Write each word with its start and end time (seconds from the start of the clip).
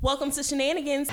Welcome 0.00 0.30
to 0.32 0.42
Shenanigans. 0.42 1.08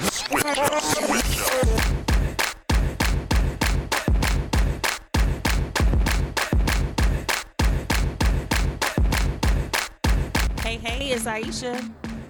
Hey, 10.61 10.77
hey, 10.77 11.11
it's 11.11 11.25
Aisha. 11.25 11.75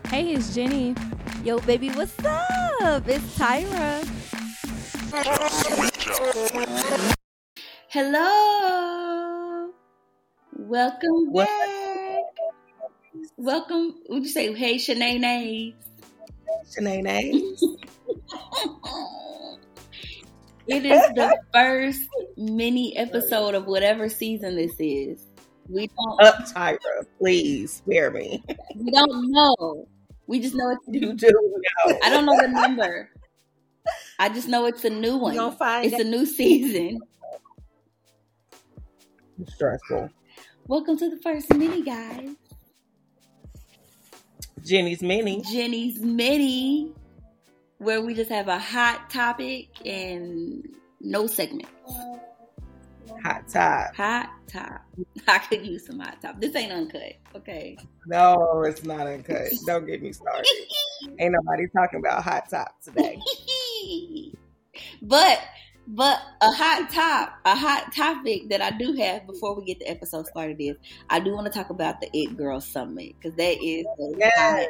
Hey, 0.08 0.34
it's 0.34 0.54
Jenny. 0.56 0.96
Yo, 1.44 1.60
baby, 1.60 1.90
what's 1.92 2.18
up? 2.26 3.04
It's 3.08 3.38
Tyra. 3.38 4.02
Hello. 7.90 9.70
Welcome 10.58 11.32
What- 11.32 11.48
back. 11.48 12.24
Welcome. 13.38 13.96
Would 14.10 14.24
you 14.24 14.30
say, 14.30 14.54
hey, 14.54 14.76
Shanae? 14.76 15.74
Shanae. 16.76 17.40
It 20.66 20.86
is 20.86 21.02
the 21.14 21.38
first 21.54 22.08
mini 22.38 22.96
episode 22.96 23.54
of 23.54 23.66
whatever 23.66 24.08
season 24.08 24.56
this 24.56 24.74
is. 24.80 25.26
We 25.68 25.88
don't 25.88 26.22
Up, 26.22 26.36
Tyra. 26.46 26.78
Please 27.20 27.74
spare 27.74 28.12
me. 28.12 28.42
we 28.76 28.92
don't 28.92 29.30
know. 29.30 29.88
We 30.26 30.40
just 30.40 30.56
know 30.56 30.70
it's 30.70 30.86
You 30.88 31.14
do 31.14 31.28
know. 31.30 32.00
I 32.02 32.10
don't 32.10 32.26
know 32.26 32.38
the 32.40 32.48
number. 32.48 33.10
I 34.20 34.30
just 34.30 34.48
know 34.48 34.66
it's 34.66 34.86
a 34.86 34.90
new 34.90 35.18
one. 35.18 35.36
gonna 35.36 35.54
find 35.54 35.86
It's 35.86 36.00
a 36.02 36.06
new 36.06 36.26
season. 36.26 37.02
It's 39.42 39.54
stressful. 39.56 40.10
Welcome 40.68 40.98
to 40.98 41.10
the 41.10 41.18
first 41.22 41.54
mini, 41.54 41.82
guys. 41.82 42.30
Jenny's 44.64 45.02
mini. 45.02 45.42
Jenny's 45.42 46.00
Mini, 46.00 46.94
where 47.80 48.02
we 48.02 48.14
just 48.14 48.32
have 48.32 48.48
a 48.48 48.58
hot 48.58 49.10
topic 49.10 49.68
and 49.86 50.68
no 51.02 51.28
segment. 51.28 51.68
Hot 53.24 53.48
top. 53.50 53.94
Hot 53.96 54.30
top. 54.48 54.86
I 55.28 55.38
could 55.40 55.66
use 55.66 55.86
some 55.86 56.00
hot 56.00 56.22
top. 56.22 56.40
This 56.40 56.56
ain't 56.56 56.72
uncut, 56.72 57.14
okay? 57.36 57.78
No, 58.08 58.64
it's 58.66 58.84
not 58.86 59.06
uncut. 59.06 59.48
Don't 59.66 59.86
get 59.86 60.02
me 60.02 60.14
started. 60.14 60.48
Ain't 61.20 61.34
nobody 61.34 61.68
talking 61.76 62.00
about 62.00 62.24
hot 62.24 62.50
top 62.50 62.82
today. 62.82 63.20
but 65.02 65.42
but 65.88 66.20
a 66.42 66.52
hot 66.52 66.90
top, 66.92 67.34
a 67.46 67.56
hot 67.56 67.94
topic 67.94 68.50
that 68.50 68.62
I 68.62 68.72
do 68.72 68.94
have 68.94 69.28
before 69.28 69.56
we 69.56 69.66
get 69.66 69.80
the 69.80 69.90
episode 69.90 70.28
started 70.28 70.58
is 70.60 70.78
I 71.10 71.20
do 71.20 71.34
want 71.34 71.46
to 71.46 71.52
talk 71.52 71.70
about 71.70 72.00
the 72.02 72.10
It 72.14 72.38
Girl 72.38 72.62
Summit 72.62 73.16
because 73.20 73.36
that 73.38 73.62
is 73.64 73.86
a 73.86 74.18
Yes. 74.18 74.34
hot 74.38 74.68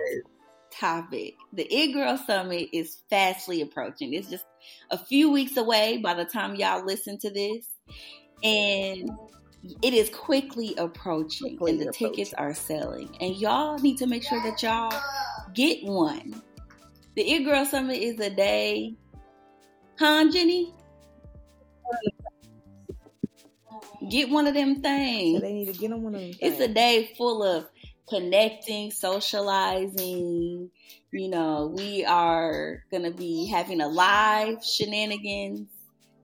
topic. 0.71 1.35
The 1.53 1.63
It 1.71 1.93
Girl 1.93 2.17
Summit 2.17 2.69
is 2.73 2.97
fastly 3.09 3.61
approaching. 3.61 4.13
It's 4.13 4.29
just 4.29 4.45
a 4.89 4.97
few 4.97 5.31
weeks 5.31 5.55
away 5.57 5.97
by 5.97 6.15
the 6.15 6.25
time 6.25 6.55
y'all 6.55 6.83
listen 6.85 7.19
to 7.19 7.29
this. 7.29 7.67
And 8.43 9.09
it 9.81 9.93
is 9.93 10.09
quickly 10.09 10.73
approaching 10.77 11.57
Quickly 11.57 11.71
and 11.71 11.87
the 11.87 11.93
tickets 11.93 12.33
are 12.33 12.53
selling. 12.53 13.15
And 13.21 13.35
y'all 13.35 13.77
need 13.79 13.97
to 13.99 14.07
make 14.07 14.23
sure 14.23 14.41
that 14.43 14.61
y'all 14.63 14.99
get 15.53 15.83
one. 15.83 16.41
The 17.15 17.21
It 17.21 17.43
Girl 17.45 17.65
Summit 17.65 18.01
is 18.01 18.19
a 18.19 18.31
day. 18.31 18.95
Huh, 19.99 20.29
Jenny? 20.31 20.73
Get 24.09 24.29
one 24.29 24.47
of 24.47 24.53
them 24.53 24.81
things. 24.81 25.41
they 25.41 25.53
need 25.53 25.73
to 25.73 25.79
get 25.79 25.91
on 25.91 26.03
one 26.03 26.15
of 26.15 26.21
them. 26.21 26.31
It's 26.39 26.59
a 26.59 26.67
day 26.67 27.13
full 27.17 27.43
of 27.43 27.67
connecting, 28.09 28.91
socializing. 28.91 30.69
You 31.11 31.29
know, 31.29 31.73
we 31.75 32.03
are 32.05 32.83
going 32.91 33.03
to 33.03 33.11
be 33.11 33.47
having 33.47 33.81
a 33.81 33.87
live 33.87 34.63
shenanigans 34.63 35.67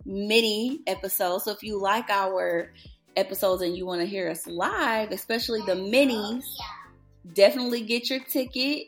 mini 0.06 0.82
episode. 0.88 1.40
So 1.40 1.52
if 1.52 1.64
you 1.64 1.80
like 1.80 2.10
our 2.10 2.74
episodes 3.16 3.62
and 3.62 3.78
you 3.78 3.86
want 3.86 4.02
to 4.02 4.08
hear 4.08 4.30
us 4.30 4.48
live, 4.48 5.12
especially 5.12 5.62
the 5.62 5.76
minis, 5.76 6.44
definitely 7.34 7.82
get 7.82 8.10
your 8.10 8.20
ticket. 8.20 8.88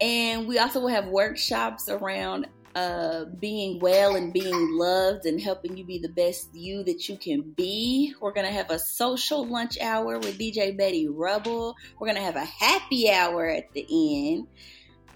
And 0.00 0.46
we 0.46 0.58
also 0.58 0.80
will 0.80 0.88
have 0.88 1.06
workshops 1.08 1.88
around 1.88 2.46
uh, 2.78 3.24
being 3.40 3.80
well 3.80 4.14
and 4.14 4.32
being 4.32 4.78
loved 4.78 5.26
and 5.26 5.40
helping 5.40 5.76
you 5.76 5.84
be 5.84 5.98
the 5.98 6.08
best 6.08 6.54
you 6.54 6.84
that 6.84 7.08
you 7.08 7.16
can 7.16 7.40
be. 7.56 8.14
We're 8.20 8.32
going 8.32 8.46
to 8.46 8.52
have 8.52 8.70
a 8.70 8.78
social 8.78 9.44
lunch 9.44 9.76
hour 9.80 10.16
with 10.16 10.38
DJ 10.38 10.76
Betty 10.76 11.08
Rubble. 11.08 11.74
We're 11.98 12.06
going 12.06 12.18
to 12.18 12.22
have 12.22 12.36
a 12.36 12.44
happy 12.44 13.10
hour 13.10 13.46
at 13.46 13.72
the 13.72 13.84
end. 13.90 14.46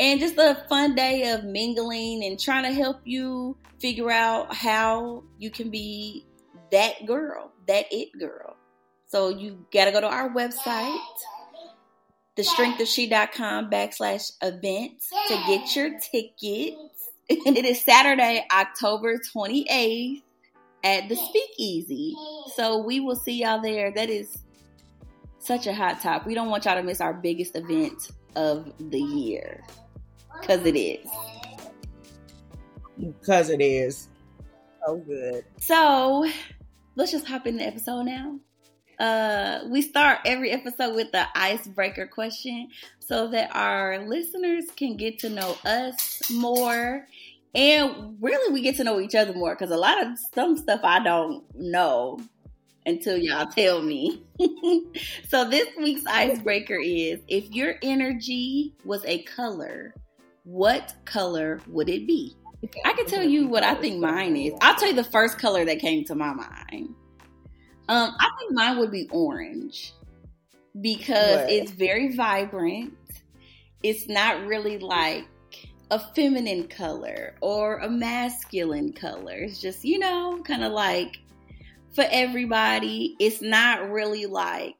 And 0.00 0.18
just 0.18 0.36
a 0.38 0.64
fun 0.68 0.96
day 0.96 1.30
of 1.30 1.44
mingling 1.44 2.24
and 2.24 2.40
trying 2.40 2.64
to 2.64 2.72
help 2.72 3.00
you 3.04 3.56
figure 3.78 4.10
out 4.10 4.52
how 4.52 5.22
you 5.38 5.50
can 5.50 5.70
be 5.70 6.26
that 6.72 7.06
girl, 7.06 7.52
that 7.68 7.86
it 7.92 8.08
girl. 8.18 8.56
So 9.06 9.28
you 9.28 9.64
got 9.72 9.84
to 9.84 9.92
go 9.92 10.00
to 10.00 10.08
our 10.08 10.30
website, 10.30 10.98
thestrengthofshe.com 12.36 13.70
backslash 13.70 14.32
events 14.42 15.10
to 15.28 15.34
get 15.46 15.76
your 15.76 15.90
tickets. 16.00 16.91
And 17.46 17.56
it 17.56 17.64
is 17.64 17.80
Saturday, 17.82 18.44
October 18.52 19.18
28th 19.34 20.22
at 20.84 21.08
the 21.08 21.16
Speakeasy. 21.16 22.14
So 22.54 22.78
we 22.78 23.00
will 23.00 23.16
see 23.16 23.42
y'all 23.42 23.60
there. 23.60 23.90
That 23.90 24.10
is 24.10 24.38
such 25.38 25.66
a 25.66 25.74
hot 25.74 26.00
top. 26.00 26.26
We 26.26 26.34
don't 26.34 26.50
want 26.50 26.64
y'all 26.64 26.76
to 26.76 26.82
miss 26.82 27.00
our 27.00 27.14
biggest 27.14 27.56
event 27.56 28.10
of 28.36 28.72
the 28.78 29.00
year. 29.00 29.64
Because 30.40 30.64
it 30.64 30.76
is. 30.76 31.06
Because 32.98 33.50
it 33.50 33.60
is. 33.60 34.08
So 34.86 34.96
good. 34.96 35.44
So 35.58 36.28
let's 36.96 37.12
just 37.12 37.26
hop 37.26 37.46
in 37.46 37.56
the 37.56 37.64
episode 37.66 38.02
now. 38.02 38.38
Uh, 38.98 39.64
we 39.68 39.82
start 39.82 40.20
every 40.24 40.50
episode 40.50 40.94
with 40.94 41.10
the 41.12 41.26
icebreaker 41.34 42.06
question 42.06 42.68
so 43.00 43.28
that 43.28 43.50
our 43.54 44.06
listeners 44.06 44.66
can 44.76 44.96
get 44.96 45.18
to 45.20 45.28
know 45.28 45.56
us 45.64 46.30
more 46.30 47.06
and 47.54 48.16
really 48.20 48.52
we 48.52 48.62
get 48.62 48.76
to 48.76 48.84
know 48.84 49.00
each 49.00 49.14
other 49.14 49.32
more 49.34 49.54
because 49.54 49.70
a 49.70 49.76
lot 49.76 50.04
of 50.04 50.18
some 50.34 50.56
stuff 50.56 50.80
I 50.82 51.02
don't 51.02 51.44
know 51.54 52.18
until 52.86 53.16
y'all 53.16 53.46
tell 53.46 53.82
me. 53.82 54.22
so 55.28 55.48
this 55.48 55.68
week's 55.76 56.04
icebreaker 56.06 56.78
is 56.80 57.20
if 57.28 57.50
your 57.50 57.74
energy 57.82 58.74
was 58.84 59.04
a 59.04 59.22
color, 59.22 59.94
what 60.44 60.94
color 61.04 61.60
would 61.68 61.88
it 61.88 62.06
be? 62.06 62.36
I 62.84 62.92
can 62.92 63.06
tell 63.06 63.24
you 63.24 63.48
what 63.48 63.64
I 63.64 63.74
think 63.74 64.00
mine 64.00 64.36
is. 64.36 64.52
I'll 64.60 64.76
tell 64.76 64.88
you 64.88 64.94
the 64.94 65.04
first 65.04 65.38
color 65.38 65.64
that 65.64 65.80
came 65.80 66.04
to 66.04 66.14
my 66.14 66.32
mind. 66.32 66.94
Um, 67.88 68.14
I 68.18 68.28
think 68.38 68.52
mine 68.52 68.78
would 68.78 68.90
be 68.92 69.08
orange 69.10 69.92
because 70.80 71.38
What? 71.40 71.50
it's 71.50 71.72
very 71.72 72.14
vibrant. 72.14 72.94
It's 73.82 74.08
not 74.08 74.46
really 74.46 74.78
like 74.78 75.26
a 75.92 75.98
feminine 76.14 76.68
color 76.68 77.34
or 77.42 77.76
a 77.76 77.88
masculine 77.88 78.94
color. 78.94 79.34
It's 79.34 79.60
just, 79.60 79.84
you 79.84 79.98
know, 79.98 80.42
kind 80.42 80.64
of 80.64 80.72
like 80.72 81.18
for 81.94 82.02
everybody. 82.10 83.14
It's 83.20 83.42
not 83.42 83.90
really 83.90 84.24
like 84.24 84.76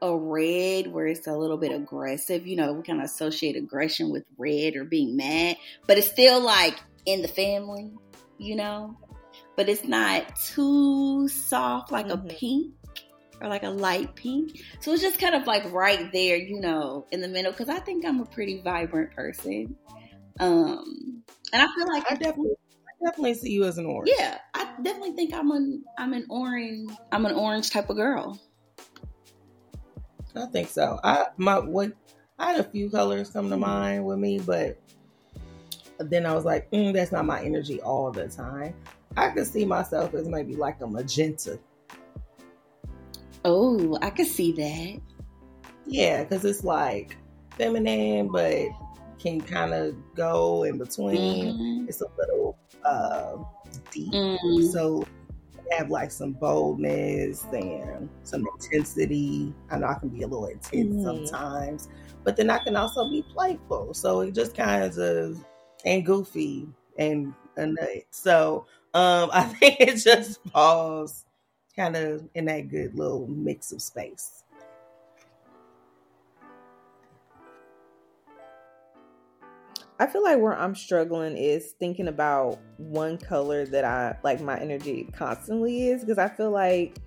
a 0.00 0.16
red 0.16 0.86
where 0.86 1.08
it's 1.08 1.26
a 1.26 1.36
little 1.36 1.56
bit 1.56 1.72
aggressive. 1.72 2.46
You 2.46 2.54
know, 2.54 2.72
we 2.74 2.84
kind 2.84 3.00
of 3.00 3.06
associate 3.06 3.56
aggression 3.56 4.10
with 4.10 4.22
red 4.38 4.76
or 4.76 4.84
being 4.84 5.16
mad, 5.16 5.56
but 5.88 5.98
it's 5.98 6.06
still 6.06 6.40
like 6.40 6.78
in 7.06 7.22
the 7.22 7.28
family, 7.28 7.90
you 8.38 8.54
know? 8.54 8.96
But 9.56 9.68
it's 9.68 9.84
not 9.84 10.36
too 10.36 11.26
soft 11.26 11.90
like 11.90 12.06
Mhm. 12.06 12.12
a 12.12 12.34
pink 12.34 12.74
or 13.40 13.48
like 13.48 13.64
a 13.64 13.70
light 13.70 14.14
pink. 14.14 14.60
So 14.78 14.92
it's 14.92 15.02
just 15.02 15.18
kind 15.18 15.34
of 15.34 15.44
like 15.48 15.72
right 15.72 16.12
there, 16.12 16.36
you 16.36 16.60
know, 16.60 17.04
in 17.10 17.20
the 17.20 17.26
middle 17.26 17.50
because 17.50 17.68
I 17.68 17.80
think 17.80 18.04
I'm 18.04 18.20
a 18.20 18.26
pretty 18.26 18.60
vibrant 18.60 19.10
person. 19.16 19.76
Um 20.40 21.22
and 21.52 21.62
I 21.62 21.66
feel 21.74 21.86
like 21.88 22.04
I 22.10 22.14
definitely, 22.14 22.52
I 22.86 23.06
definitely 23.06 23.34
see 23.34 23.50
you 23.50 23.64
as 23.64 23.78
an 23.78 23.86
orange. 23.86 24.10
yeah, 24.18 24.38
I 24.54 24.64
definitely 24.82 25.12
think 25.12 25.34
I'm 25.34 25.50
an 25.50 25.84
I'm 25.98 26.12
an 26.12 26.26
orange 26.30 26.90
I'm 27.10 27.26
an 27.26 27.34
orange 27.34 27.70
type 27.70 27.90
of 27.90 27.96
girl. 27.96 28.38
I 30.34 30.46
think 30.46 30.68
so. 30.68 30.98
I 31.04 31.26
my 31.36 31.58
what 31.58 31.92
I 32.38 32.52
had 32.52 32.60
a 32.60 32.64
few 32.64 32.90
colors 32.90 33.30
come 33.30 33.50
to 33.50 33.56
mind 33.56 34.04
with 34.04 34.18
me, 34.18 34.40
but 34.40 34.80
then 35.98 36.26
I 36.26 36.34
was 36.34 36.44
like, 36.44 36.70
mm, 36.70 36.92
that's 36.92 37.12
not 37.12 37.26
my 37.26 37.42
energy 37.42 37.80
all 37.82 38.10
the 38.10 38.28
time. 38.28 38.74
I 39.16 39.28
could 39.28 39.46
see 39.46 39.64
myself 39.64 40.14
as 40.14 40.28
maybe 40.28 40.56
like 40.56 40.80
a 40.80 40.86
magenta. 40.86 41.58
Oh, 43.44 43.98
I 44.00 44.10
could 44.10 44.26
see 44.26 44.52
that. 44.52 45.00
Yeah, 45.86 46.22
because 46.22 46.44
it's 46.44 46.64
like 46.64 47.16
feminine, 47.56 48.28
but 48.28 48.68
can 49.22 49.40
kind 49.40 49.72
of 49.72 49.94
go 50.14 50.64
in 50.64 50.78
between. 50.78 51.54
Mhm. 51.54 51.88
It's 51.88 52.00
a 52.00 52.06
little 52.18 52.56
uh, 52.84 53.36
deep. 53.92 54.12
Mm. 54.12 54.72
So 54.72 55.04
have 55.70 55.88
like 55.90 56.10
some 56.10 56.32
boldness 56.32 57.44
and 57.52 58.08
some 58.24 58.46
intensity. 58.54 59.54
I 59.70 59.78
know 59.78 59.86
I 59.86 59.94
can 59.94 60.08
be 60.10 60.22
a 60.22 60.26
little 60.26 60.46
intense 60.46 60.96
Mhm. 60.96 61.02
sometimes, 61.02 61.88
but 62.24 62.36
then 62.36 62.50
I 62.50 62.58
can 62.58 62.76
also 62.76 63.08
be 63.08 63.22
playful. 63.22 63.94
So 63.94 64.20
it 64.20 64.34
just 64.34 64.54
kind 64.54 64.84
of 64.98 65.44
and 65.84 66.04
goofy 66.04 66.68
and 66.98 67.32
a 67.56 67.66
nut. 67.66 68.04
So 68.10 68.66
um, 68.94 69.30
I 69.32 69.44
think 69.44 69.80
it 69.80 69.96
just 69.96 70.40
falls 70.52 71.24
kind 71.74 71.96
of 71.96 72.28
in 72.34 72.44
that 72.46 72.68
good 72.68 72.94
little 72.94 73.26
mix 73.28 73.72
of 73.72 73.80
space. 73.80 74.41
I 80.02 80.06
feel 80.08 80.24
like 80.24 80.40
where 80.40 80.58
I'm 80.58 80.74
struggling 80.74 81.36
is 81.36 81.74
thinking 81.78 82.08
about 82.08 82.58
one 82.76 83.18
color 83.18 83.64
that 83.66 83.84
I 83.84 84.18
like 84.24 84.40
my 84.40 84.58
energy 84.58 85.08
constantly 85.12 85.90
is 85.90 86.00
because 86.00 86.18
I 86.18 86.28
feel 86.28 86.50
like 86.50 86.98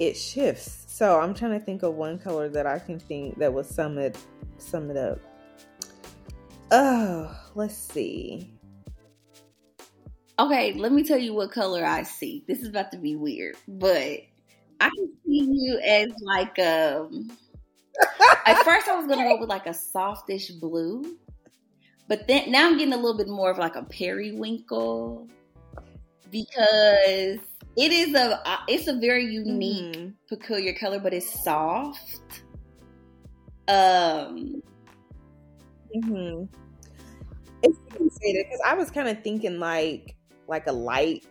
it 0.00 0.16
shifts. 0.16 0.86
So 0.88 1.20
I'm 1.20 1.32
trying 1.32 1.52
to 1.52 1.64
think 1.64 1.84
of 1.84 1.94
one 1.94 2.18
color 2.18 2.48
that 2.48 2.66
I 2.66 2.80
can 2.80 2.98
think 2.98 3.38
that 3.38 3.54
would 3.54 3.66
sum 3.66 3.98
it 3.98 4.18
sum 4.58 4.90
it 4.90 4.96
up. 4.96 5.20
Oh, 6.72 7.32
let's 7.54 7.76
see. 7.76 8.50
Okay, 10.40 10.72
let 10.72 10.90
me 10.90 11.04
tell 11.04 11.18
you 11.18 11.34
what 11.34 11.52
color 11.52 11.84
I 11.84 12.02
see. 12.02 12.42
This 12.48 12.62
is 12.62 12.68
about 12.70 12.90
to 12.90 12.98
be 12.98 13.14
weird, 13.14 13.58
but 13.68 14.22
I 14.80 14.90
can 14.90 15.12
see 15.24 15.48
you 15.48 15.78
as 15.84 16.08
like 16.20 16.58
um 16.58 17.30
at 18.44 18.64
first 18.64 18.88
I 18.88 18.96
was 18.96 19.06
gonna 19.06 19.22
go 19.22 19.38
with 19.38 19.48
like 19.48 19.68
a 19.68 19.72
softish 19.72 20.50
blue. 20.50 21.16
But 22.08 22.28
then 22.28 22.50
now 22.52 22.68
I'm 22.68 22.78
getting 22.78 22.92
a 22.94 22.96
little 22.96 23.16
bit 23.16 23.28
more 23.28 23.50
of 23.50 23.58
like 23.58 23.74
a 23.76 23.82
periwinkle 23.82 25.28
because 26.30 27.38
it 27.76 27.92
is 27.92 28.14
a 28.14 28.40
uh, 28.48 28.58
it's 28.68 28.86
a 28.88 28.94
very 28.98 29.24
unique 29.24 29.96
Mhm. 29.96 30.14
peculiar 30.28 30.72
color, 30.74 30.98
but 31.00 31.12
it's 31.12 31.42
soft. 31.42 32.42
Um, 33.68 34.62
Mm-hmm. 35.94 36.44
It's 37.62 37.78
you 37.90 37.96
can 37.96 38.10
say 38.10 38.32
that 38.34 38.44
because 38.44 38.60
I 38.66 38.74
was 38.74 38.90
kind 38.90 39.08
of 39.08 39.22
thinking 39.22 39.58
like 39.58 40.16
like 40.46 40.66
a 40.66 40.72
light 40.72 41.24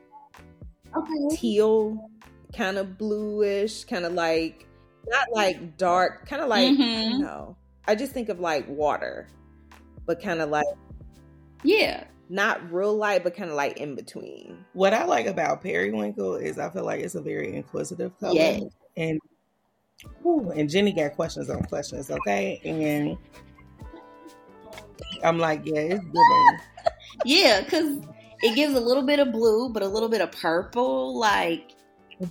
okay. 0.95 1.36
teal, 1.36 2.10
kind 2.56 2.78
of 2.78 2.98
bluish, 2.98 3.83
kind 3.86 4.06
of 4.06 4.13
like 4.13 4.68
not 5.07 5.28
like 5.33 5.78
dark, 5.78 6.28
kind 6.28 6.42
of 6.42 6.48
like 6.50 6.71
Mhm. 6.71 7.12
you 7.12 7.19
know. 7.19 7.56
I 7.88 7.94
just 7.95 8.12
think 8.13 8.30
of 8.30 8.39
like 8.39 8.68
water, 8.68 9.28
but 10.06 10.22
kind 10.22 10.42
of 10.42 10.50
like 10.50 10.68
Yeah. 11.63 12.04
not 12.30 12.72
real 12.72 12.96
light, 12.96 13.24
but 13.24 13.36
kind 13.36 13.50
of 13.50 13.56
like 13.56 13.78
in 13.78 13.96
between. 13.96 14.66
What 14.74 14.94
I 14.94 15.06
like 15.06 15.28
about 15.28 15.62
periwinkle 15.62 16.36
is 16.36 16.57
I 16.57 16.69
feel 16.69 16.84
like 16.84 17.02
it's 17.02 17.16
a 17.16 17.22
very 17.22 17.56
inquisitive 17.56 18.18
color. 18.19 18.34
Yes. 18.34 18.63
And 18.98 19.19
ooh, 20.25 20.52
and 20.52 20.69
Jenny 20.69 20.92
got 20.92 21.16
questions 21.16 21.50
on 21.50 21.63
questions, 21.63 22.10
okay? 22.10 22.60
And 22.63 23.18
I'm 25.24 25.40
like, 25.40 25.62
yeah, 25.66 25.80
it's 25.80 26.04
giving. 26.06 26.60
Yeah, 27.24 27.62
because 27.62 28.00
it 28.42 28.56
gives 28.56 28.74
a 28.75 28.80
little 28.80 29.04
bit 29.04 29.19
of 29.19 29.31
blue, 29.31 29.69
but 29.69 29.81
a 29.81 29.88
little 29.88 30.10
bit 30.10 30.19
of 30.19 30.31
purple. 30.34 31.18
Like 31.18 31.72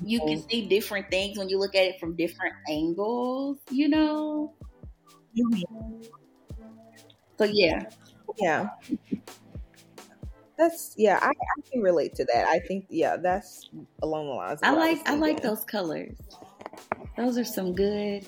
you 0.04 0.20
can 0.20 0.38
mm-hmm. 0.38 0.48
see 0.48 0.68
different 0.68 1.10
things 1.10 1.38
when 1.38 1.48
you 1.48 1.58
look 1.58 1.74
at 1.74 1.84
it 1.84 1.98
from 1.98 2.16
different 2.16 2.54
angles, 2.68 3.58
you 3.70 3.88
know? 3.88 4.52
Mm-hmm. 5.38 6.02
So 7.38 7.44
yeah. 7.44 7.84
Yeah. 8.38 8.68
That's 10.56 10.94
yeah, 10.96 11.18
I, 11.20 11.30
I 11.30 11.70
can 11.70 11.82
relate 11.82 12.14
to 12.16 12.24
that. 12.26 12.46
I 12.46 12.60
think 12.60 12.86
yeah, 12.88 13.16
that's 13.16 13.68
along 14.02 14.28
the 14.28 14.34
lines. 14.34 14.60
Of 14.62 14.68
I 14.68 14.72
like 14.72 14.98
was 14.98 15.02
I 15.06 15.14
like 15.16 15.42
those 15.42 15.64
colors. 15.64 16.16
Those 17.16 17.38
are 17.38 17.44
some 17.44 17.74
good 17.74 18.26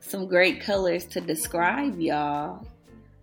some 0.00 0.26
great 0.26 0.60
colors 0.60 1.04
to 1.06 1.20
describe 1.20 2.00
y'all. 2.00 2.66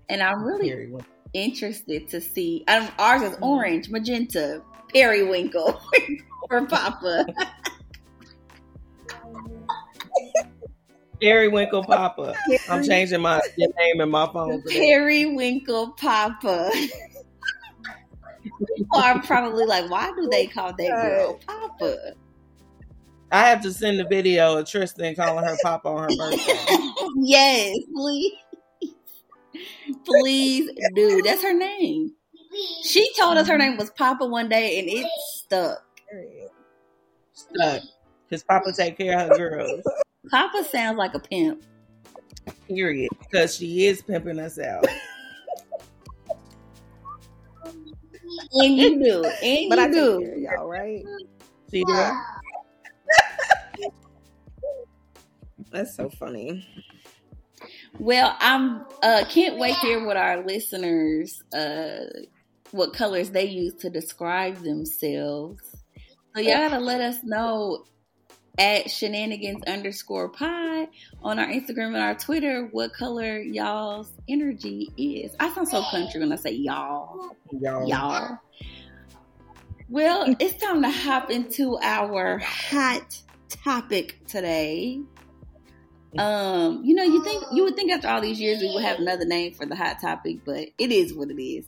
And 0.08 0.22
I'm 0.22 0.44
really 0.44 0.94
interested 1.34 2.08
to 2.10 2.22
see 2.22 2.64
um, 2.68 2.88
ours 3.00 3.24
is 3.24 3.38
orange, 3.42 3.90
magenta, 3.90 4.62
periwinkle 4.94 5.82
or 6.50 6.66
Papa. 6.68 7.26
Periwinkle 11.20 11.84
Papa. 11.84 12.34
I'm 12.70 12.84
changing 12.84 13.22
my 13.22 13.42
your 13.58 13.70
name 13.78 14.02
in 14.02 14.10
my 14.10 14.28
phone. 14.32 14.62
Periwinkle 14.64 15.92
Papa. 15.92 16.72
People 18.78 19.00
are 19.00 19.22
probably 19.22 19.66
like, 19.66 19.90
why 19.90 20.12
do 20.16 20.28
they 20.30 20.48
call 20.48 20.74
that 20.74 20.90
girl 20.90 21.40
Papa? 21.46 22.14
I 23.32 23.48
have 23.48 23.62
to 23.64 23.74
send 23.74 24.00
the 24.00 24.06
video 24.06 24.58
of 24.60 24.70
Tristan 24.70 25.16
calling 25.16 25.44
her 25.44 25.58
Papa 25.64 25.88
on 25.90 26.04
her 26.04 26.18
birthday. 26.18 26.78
yes, 27.18 27.78
please. 27.94 28.34
Please 30.06 30.70
do. 30.96 31.22
That's 31.22 31.42
her 31.42 31.54
name. 31.54 32.14
She 32.84 33.12
told 33.20 33.38
us 33.38 33.48
her 33.48 33.58
name 33.58 33.78
was 33.78 33.90
Papa 33.90 34.26
one 34.26 34.48
day 34.48 34.80
and 34.80 34.88
it 34.90 35.08
stuck. 35.34 35.84
Stuck. 37.34 37.82
Because 38.30 38.44
Papa 38.44 38.72
take 38.72 38.98
care 38.98 39.20
of 39.20 39.30
her 39.30 39.38
girls. 39.38 39.84
Papa 40.32 40.64
sounds 40.70 40.98
like 40.98 41.14
a 41.14 41.20
pimp. 41.20 41.64
Period. 42.68 43.10
Because 43.20 43.56
she 43.56 43.86
is 43.86 44.02
pimping 44.02 44.40
us 44.40 44.60
out. 44.60 44.86
And 48.54 48.78
you 48.78 49.04
do. 49.04 49.24
And 49.44 49.70
But 49.70 49.80
I 49.80 49.88
you 49.88 49.92
take 50.20 50.36
do. 50.36 50.40
y'all, 50.42 50.68
right? 50.68 51.04
See 51.70 51.84
that? 51.84 52.14
That's 55.72 55.96
so 55.96 56.10
funny. 56.10 56.66
Well, 58.00 58.36
I'm 58.40 58.86
uh 59.02 59.26
can't 59.30 59.58
wait 59.58 59.76
to 59.76 59.80
hear 59.88 60.06
what 60.06 60.18
our 60.18 60.46
listeners 60.46 61.42
uh 61.54 62.06
what 62.72 62.94
colors 62.94 63.30
they 63.32 63.46
use 63.46 63.74
to 63.76 63.90
describe 63.90 64.58
themselves. 64.58 65.62
So 66.36 66.42
y'all 66.42 66.70
gotta 66.70 66.80
let 66.80 67.02
us 67.02 67.18
know 67.24 67.86
at 68.58 68.90
shenanigans 68.90 69.64
underscore 69.68 70.30
pod 70.30 70.88
on 71.24 71.40
our 71.40 71.48
Instagram 71.48 71.88
and 71.88 71.98
our 71.98 72.16
Twitter 72.16 72.68
what 72.72 72.94
color 72.94 73.40
y'all's 73.40 74.12
energy 74.28 74.92
is. 74.98 75.36
I 75.40 75.54
sound 75.54 75.68
so 75.68 75.84
country 75.92 76.20
when 76.20 76.32
I 76.32 76.38
say 76.38 76.52
y'all. 76.52 77.36
Y'all. 77.52 77.88
Y'all. 77.88 78.38
Well, 79.90 80.36
it's 80.40 80.62
time 80.62 80.82
to 80.82 80.90
hop 80.90 81.30
into 81.30 81.78
our 81.82 82.38
hot 82.40 83.22
topic 83.50 84.26
today. 84.28 85.02
Um, 86.18 86.82
you 86.84 86.96
know, 86.96 87.04
you 87.04 87.24
think 87.26 87.44
you 87.52 87.64
would 87.64 87.76
think 87.76 87.92
after 87.92 88.08
all 88.08 88.22
these 88.22 88.40
years 88.40 88.62
we 88.62 88.74
would 88.74 88.84
have 88.84 89.00
another 89.00 89.26
name 89.26 89.54
for 89.54 89.66
the 89.66 89.76
hot 89.76 90.00
topic, 90.00 90.38
but 90.46 90.70
it 90.78 90.92
is 90.92 91.14
what 91.14 91.30
it 91.30 91.42
is. 91.42 91.66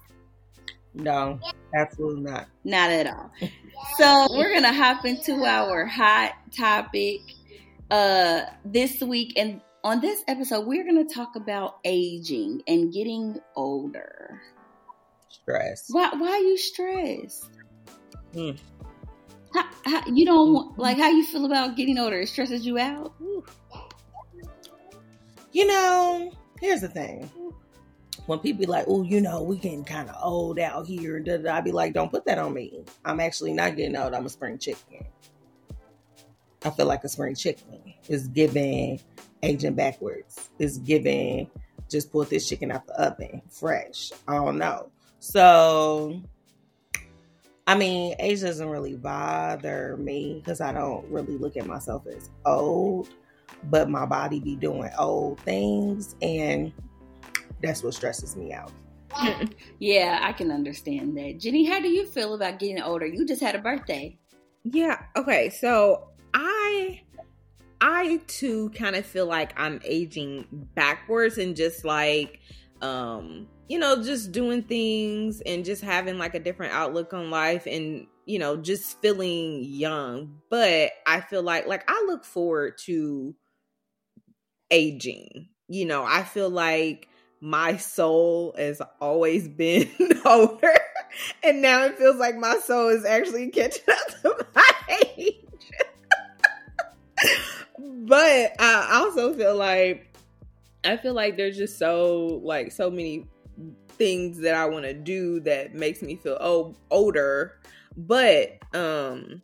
No, 0.94 1.40
absolutely 1.76 2.22
not. 2.22 2.48
Not 2.64 2.90
at 2.90 3.08
all. 3.08 3.32
So 3.98 4.28
we're 4.32 4.54
gonna 4.54 4.74
hop 4.74 5.06
into 5.06 5.46
our 5.46 5.86
hot 5.86 6.34
topic 6.56 7.22
uh 7.90 8.42
this 8.66 9.02
week 9.02 9.34
and 9.38 9.62
on 9.84 10.02
this 10.02 10.22
episode 10.28 10.68
we're 10.68 10.84
gonna 10.84 11.06
talk 11.06 11.36
about 11.36 11.78
aging 11.86 12.62
and 12.68 12.92
getting 12.94 13.40
older. 13.56 14.42
Stress. 15.30 15.86
Why 15.90 16.10
why 16.16 16.30
are 16.30 16.38
you 16.38 16.58
stressed? 16.58 17.50
Hmm. 18.34 18.52
How, 19.54 19.66
how, 19.86 20.04
you 20.08 20.26
don't 20.26 20.78
like 20.78 20.98
how 20.98 21.10
you 21.10 21.26
feel 21.26 21.46
about 21.46 21.78
getting 21.78 21.98
older? 21.98 22.20
It 22.20 22.28
stresses 22.28 22.66
you 22.66 22.78
out. 22.78 23.14
You 25.52 25.66
know, 25.66 26.32
here's 26.60 26.82
the 26.82 26.90
thing. 26.90 27.30
When 28.28 28.40
people 28.40 28.60
be 28.60 28.66
like, 28.66 28.86
oh, 28.88 29.04
you 29.04 29.22
know, 29.22 29.42
we 29.42 29.58
getting 29.58 29.84
kind 29.84 30.10
of 30.10 30.16
old 30.22 30.60
out 30.60 30.86
here, 30.86 31.20
da, 31.20 31.38
da, 31.38 31.56
I 31.56 31.62
be 31.62 31.72
like, 31.72 31.94
don't 31.94 32.12
put 32.12 32.26
that 32.26 32.38
on 32.38 32.54
me. 32.54 32.84
I'm 33.04 33.20
actually 33.20 33.54
not 33.54 33.76
getting 33.76 33.96
old. 33.96 34.14
I'm 34.14 34.26
a 34.26 34.30
spring 34.30 34.58
chicken. 34.58 35.06
I 36.64 36.70
feel 36.70 36.86
like 36.86 37.04
a 37.04 37.10
spring 37.10 37.36
chicken. 37.36 37.94
It's 38.08 38.28
giving 38.28 39.00
aging 39.42 39.76
backwards. 39.76 40.50
It's 40.60 40.78
giving 40.78 41.50
just 41.90 42.12
pull 42.12 42.26
this 42.26 42.48
chicken 42.48 42.70
out 42.70 42.86
the 42.86 43.02
oven 43.02 43.42
fresh. 43.50 44.12
I 44.28 44.36
don't 44.36 44.58
know. 44.58 44.92
So, 45.20 46.22
I 47.66 47.76
mean, 47.76 48.16
age 48.20 48.42
doesn't 48.42 48.70
really 48.70 48.96
bother 48.96 49.96
me 49.98 50.42
because 50.44 50.60
I 50.60 50.74
don't 50.74 51.10
really 51.10 51.38
look 51.38 51.56
at 51.56 51.66
myself 51.66 52.06
as 52.08 52.30
old 52.46 53.10
but 53.66 53.90
my 53.90 54.06
body 54.06 54.40
be 54.40 54.56
doing 54.56 54.90
old 54.98 55.40
things 55.42 56.16
and 56.22 56.72
that's 57.62 57.84
what 57.84 57.94
stresses 57.94 58.36
me 58.36 58.54
out. 58.54 58.72
Yeah, 59.80 60.20
I 60.24 60.34
can 60.34 60.52
understand 60.52 61.16
that. 61.18 61.40
Jenny, 61.40 61.66
how 61.66 61.80
do 61.80 61.88
you 61.88 62.06
feel 62.06 62.34
about 62.34 62.60
getting 62.60 62.82
older? 62.82 63.06
You 63.06 63.26
just 63.26 63.42
had 63.42 63.54
a 63.54 63.60
birthday. 63.60 64.18
Yeah. 64.64 65.02
Okay. 65.16 65.50
So 65.50 66.10
I, 66.34 67.02
I 67.80 68.20
too 68.28 68.72
kind 68.72 68.96
of 68.96 69.06
feel 69.06 69.28
like 69.28 69.58
I'm 69.60 69.80
aging 69.86 70.48
backwards 70.74 71.38
and 71.38 71.56
just 71.56 71.86
like, 71.86 72.40
um, 72.82 73.48
you 73.68 73.78
know, 73.78 74.02
just 74.02 74.32
doing 74.32 74.64
things 74.64 75.42
and 75.42 75.64
just 75.64 75.84
having 75.84 76.18
like 76.18 76.34
a 76.34 76.40
different 76.40 76.74
outlook 76.74 77.14
on 77.14 77.30
life 77.30 77.68
and 77.68 78.08
you 78.28 78.40
know, 78.40 78.58
just 78.58 79.02
feeling 79.02 79.64
young. 79.64 80.42
But 80.50 80.92
I 81.08 81.22
feel 81.22 81.42
like 81.42 81.66
like 81.66 81.84
I 81.88 82.04
look 82.08 82.26
forward 82.26 82.78
to 82.86 83.34
aging. 84.70 85.48
You 85.70 85.86
know, 85.86 86.04
I 86.04 86.24
feel 86.24 86.50
like 86.50 87.08
my 87.42 87.78
soul 87.78 88.56
has 88.58 88.82
always 89.00 89.48
been 89.48 89.90
older. 90.26 90.74
And 91.44 91.62
now 91.62 91.84
it 91.84 91.98
feels 91.98 92.18
like 92.18 92.36
my 92.38 92.58
soul 92.60 92.90
is 92.90 93.06
actually 93.06 93.50
catching 93.50 93.84
up 93.90 94.22
to 94.22 94.48
my 94.56 94.72
age. 95.18 95.36
but 97.82 98.54
I 98.60 98.90
also 98.94 99.34
feel 99.34 99.56
like 99.56 100.16
I 100.84 100.98
feel 100.98 101.14
like 101.14 101.38
there's 101.38 101.58
just 101.58 101.78
so 101.78 102.40
like 102.44 102.72
so 102.72 102.90
many 102.90 103.26
things 103.90 104.40
that 104.40 104.54
I 104.54 104.66
want 104.66 104.86
to 104.86 104.94
do 104.94 105.40
that 105.42 105.74
makes 105.74 106.02
me 106.02 106.16
feel 106.16 106.38
oh 106.40 106.76
older. 106.92 107.60
But 107.96 108.60
um 108.74 109.42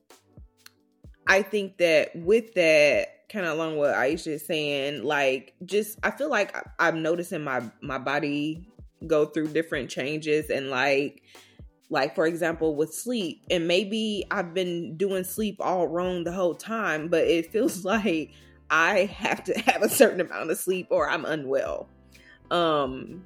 I 1.27 1.41
think 1.41 1.77
that 1.77 2.15
with 2.15 2.53
that 2.53 3.22
kind 3.33 3.47
of 3.47 3.53
along 3.53 3.77
what 3.77 3.95
Aisha 3.95 4.27
is 4.27 4.45
saying, 4.45 5.03
like 5.03 5.55
just 5.65 5.97
I 6.03 6.11
feel 6.11 6.29
like 6.29 6.55
I'm 6.79 7.01
noticing 7.01 7.43
my 7.43 7.63
my 7.81 7.97
body 7.97 8.67
go 9.07 9.25
through 9.25 9.47
different 9.47 9.89
changes 9.89 10.49
and 10.49 10.69
like 10.69 11.23
like 11.89 12.15
for 12.15 12.25
example 12.25 12.75
with 12.75 12.93
sleep 12.93 13.43
and 13.51 13.67
maybe 13.67 14.23
I've 14.31 14.53
been 14.53 14.95
doing 14.97 15.23
sleep 15.23 15.57
all 15.59 15.87
wrong 15.87 16.23
the 16.23 16.31
whole 16.31 16.55
time, 16.55 17.07
but 17.09 17.23
it 17.25 17.51
feels 17.51 17.83
like 17.93 18.31
I 18.69 19.05
have 19.05 19.43
to 19.45 19.59
have 19.61 19.81
a 19.81 19.89
certain 19.89 20.21
amount 20.21 20.51
of 20.51 20.57
sleep 20.57 20.87
or 20.91 21.09
I'm 21.09 21.25
unwell. 21.25 21.89
Um 22.51 23.25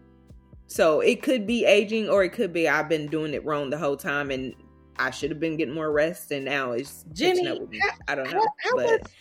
so 0.68 1.02
it 1.02 1.22
could 1.22 1.46
be 1.46 1.66
aging 1.66 2.10
or 2.10 2.24
it 2.24 2.32
could 2.32 2.54
be 2.54 2.68
I've 2.68 2.90
been 2.90 3.08
doing 3.08 3.34
it 3.34 3.46
wrong 3.46 3.70
the 3.70 3.78
whole 3.78 3.98
time 3.98 4.32
and 4.32 4.54
I 4.98 5.12
should 5.12 5.30
have 5.32 5.40
been 5.40 5.58
getting 5.58 5.76
more 5.76 5.92
rest 5.92 6.32
and 6.32 6.46
now 6.46 6.72
it's 6.72 7.04
Jenny, 7.14 7.44
me. 7.44 7.80
I 8.08 8.16
don't 8.16 8.32
know. 8.32 8.46
but 8.74 9.02
much- 9.02 9.12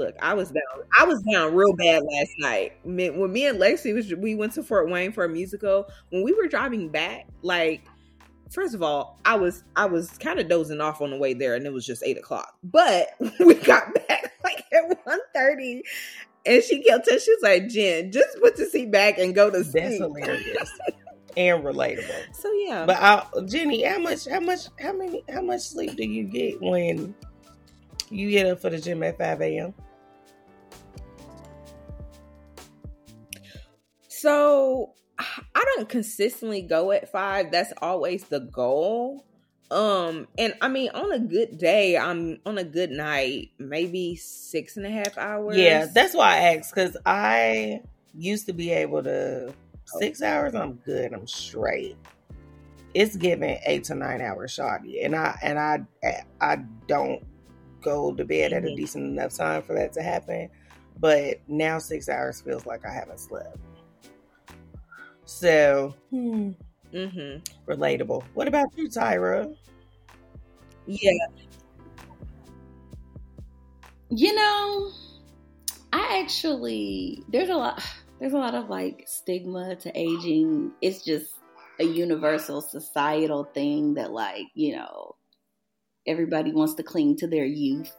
look, 0.00 0.16
I 0.20 0.34
was 0.34 0.50
down. 0.50 0.84
I 0.98 1.04
was 1.04 1.22
down 1.22 1.54
real 1.54 1.74
bad 1.74 2.02
last 2.02 2.32
night. 2.38 2.72
When 2.82 3.32
me 3.32 3.46
and 3.46 3.58
Lexi 3.58 3.94
was, 3.94 4.12
we 4.14 4.34
went 4.34 4.54
to 4.54 4.62
Fort 4.62 4.90
Wayne 4.90 5.12
for 5.12 5.24
a 5.24 5.28
musical. 5.28 5.86
When 6.10 6.22
we 6.24 6.32
were 6.32 6.48
driving 6.48 6.88
back, 6.88 7.26
like, 7.42 7.82
first 8.50 8.74
of 8.74 8.82
all, 8.82 9.18
I 9.24 9.36
was 9.36 9.62
I 9.76 9.86
was 9.86 10.10
kind 10.18 10.40
of 10.40 10.48
dozing 10.48 10.80
off 10.80 11.00
on 11.00 11.10
the 11.10 11.18
way 11.18 11.34
there, 11.34 11.54
and 11.54 11.66
it 11.66 11.72
was 11.72 11.86
just 11.86 12.02
eight 12.04 12.18
o'clock. 12.18 12.54
But 12.64 13.08
we 13.40 13.54
got 13.54 13.94
back 13.94 14.32
like 14.44 14.64
at 14.72 15.04
1.30 15.06 15.82
and 16.46 16.62
she 16.62 16.82
kept 16.82 17.04
telling 17.04 17.20
she 17.20 17.34
was 17.34 17.42
like, 17.42 17.68
"Jen, 17.68 18.12
just 18.12 18.40
put 18.40 18.56
the 18.56 18.66
seat 18.66 18.90
back 18.90 19.18
and 19.18 19.34
go 19.34 19.50
to 19.50 19.62
sleep." 19.62 19.84
That's 19.84 19.96
sleep." 19.98 20.24
hilarious 20.24 20.78
and 21.36 21.62
relatable. 21.62 22.34
So 22.34 22.50
yeah, 22.52 22.86
But 22.86 22.96
I, 23.00 23.26
Jenny, 23.46 23.84
how 23.84 23.98
much, 23.98 24.26
how 24.26 24.40
much, 24.40 24.68
how 24.80 24.92
many, 24.92 25.22
how 25.28 25.42
much 25.42 25.60
sleep 25.60 25.96
do 25.96 26.04
you 26.04 26.24
get 26.24 26.60
when 26.60 27.14
you 28.08 28.30
get 28.30 28.46
up 28.46 28.60
for 28.60 28.70
the 28.70 28.78
gym 28.78 29.02
at 29.02 29.18
five 29.18 29.40
a.m.? 29.40 29.74
So 34.20 34.92
I 35.18 35.64
don't 35.76 35.88
consistently 35.88 36.60
go 36.60 36.90
at 36.92 37.10
five. 37.10 37.50
That's 37.50 37.72
always 37.80 38.24
the 38.24 38.40
goal. 38.40 39.24
Um, 39.70 40.28
and 40.36 40.52
I 40.60 40.68
mean, 40.68 40.90
on 40.90 41.10
a 41.12 41.18
good 41.18 41.56
day, 41.56 41.96
I'm 41.96 42.38
on 42.44 42.58
a 42.58 42.64
good 42.64 42.90
night, 42.90 43.52
maybe 43.58 44.16
six 44.16 44.76
and 44.76 44.84
a 44.84 44.90
half 44.90 45.16
hours. 45.16 45.56
Yeah, 45.56 45.86
that's 45.94 46.14
why 46.14 46.34
I 46.36 46.56
asked 46.56 46.74
because 46.74 46.98
I 47.06 47.80
used 48.14 48.44
to 48.46 48.52
be 48.52 48.72
able 48.72 49.02
to 49.04 49.54
six 49.86 50.20
hours. 50.20 50.54
I'm 50.54 50.74
good. 50.74 51.14
I'm 51.14 51.26
straight. 51.26 51.96
It's 52.92 53.16
giving 53.16 53.58
eight 53.64 53.84
to 53.84 53.94
nine 53.94 54.20
hours 54.20 54.50
shoddy, 54.50 55.02
and 55.02 55.16
I 55.16 55.38
and 55.42 55.58
I 55.58 55.86
I 56.42 56.56
don't 56.88 57.24
go 57.80 58.12
to 58.12 58.24
bed 58.26 58.52
at 58.52 58.64
a 58.64 58.68
Mhm. 58.68 58.76
decent 58.76 59.06
enough 59.06 59.34
time 59.34 59.62
for 59.62 59.74
that 59.76 59.94
to 59.94 60.02
happen. 60.02 60.50
But 60.98 61.40
now 61.48 61.78
six 61.78 62.10
hours 62.10 62.42
feels 62.42 62.66
like 62.66 62.84
I 62.84 62.92
haven't 62.92 63.20
slept. 63.20 63.56
So 65.30 65.94
hmm, 66.10 66.50
mm-hmm. 66.92 67.70
relatable. 67.70 68.24
What 68.34 68.48
about 68.48 68.66
you, 68.76 68.88
Tyra? 68.88 69.54
Yeah. 70.86 71.12
You 74.10 74.34
know, 74.34 74.90
I 75.92 76.20
actually 76.20 77.22
there's 77.28 77.48
a 77.48 77.54
lot 77.54 77.80
there's 78.18 78.32
a 78.32 78.38
lot 78.38 78.56
of 78.56 78.68
like 78.68 79.04
stigma 79.06 79.76
to 79.76 79.92
aging. 79.96 80.72
It's 80.82 81.04
just 81.04 81.32
a 81.78 81.84
universal 81.84 82.60
societal 82.60 83.44
thing 83.44 83.94
that 83.94 84.10
like, 84.10 84.46
you 84.54 84.74
know, 84.74 85.14
everybody 86.08 86.50
wants 86.50 86.74
to 86.74 86.82
cling 86.82 87.18
to 87.18 87.28
their 87.28 87.46
youth. 87.46 87.96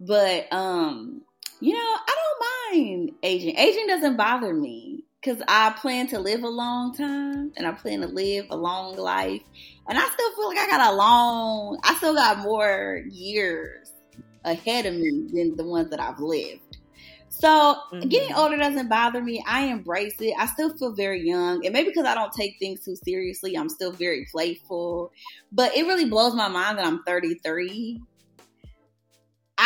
But 0.00 0.50
um, 0.50 1.20
you 1.60 1.74
know, 1.74 1.78
I 1.78 2.16
don't 2.16 2.78
mind 2.88 3.12
aging. 3.22 3.58
Aging 3.58 3.86
doesn't 3.88 4.16
bother 4.16 4.54
me 4.54 4.93
cuz 5.24 5.40
I 5.48 5.70
plan 5.70 6.06
to 6.08 6.18
live 6.18 6.42
a 6.44 6.48
long 6.48 6.94
time 6.94 7.52
and 7.56 7.66
I 7.66 7.72
plan 7.72 8.00
to 8.00 8.08
live 8.08 8.46
a 8.50 8.56
long 8.56 8.96
life. 8.96 9.42
And 9.88 9.98
I 9.98 10.08
still 10.08 10.36
feel 10.36 10.48
like 10.48 10.58
I 10.58 10.66
got 10.68 10.92
a 10.92 10.96
long 10.96 11.78
I 11.84 11.94
still 11.96 12.14
got 12.14 12.38
more 12.38 13.02
years 13.10 13.90
ahead 14.44 14.86
of 14.86 14.94
me 14.94 15.28
than 15.32 15.56
the 15.56 15.64
ones 15.64 15.90
that 15.90 16.00
I've 16.00 16.20
lived. 16.20 16.78
So 17.28 17.76
Mhm. 17.92 18.08
getting 18.08 18.36
older 18.36 18.56
doesn't 18.56 18.88
bother 18.88 19.22
me. 19.22 19.42
I 19.46 19.66
embrace 19.66 20.14
it. 20.20 20.34
I 20.38 20.46
still 20.46 20.76
feel 20.76 20.94
very 20.94 21.26
young. 21.26 21.64
And 21.64 21.72
maybe 21.72 21.88
because 21.88 22.06
I 22.06 22.14
don't 22.14 22.32
take 22.32 22.56
things 22.60 22.84
too 22.84 22.96
seriously, 22.96 23.56
I'm 23.56 23.68
still 23.68 23.92
very 23.92 24.26
playful. 24.30 25.10
But 25.50 25.76
it 25.76 25.86
really 25.86 26.08
blows 26.08 26.34
my 26.34 26.48
mind 26.48 26.78
that 26.78 26.86
I'm 26.86 27.02
33. 27.04 28.00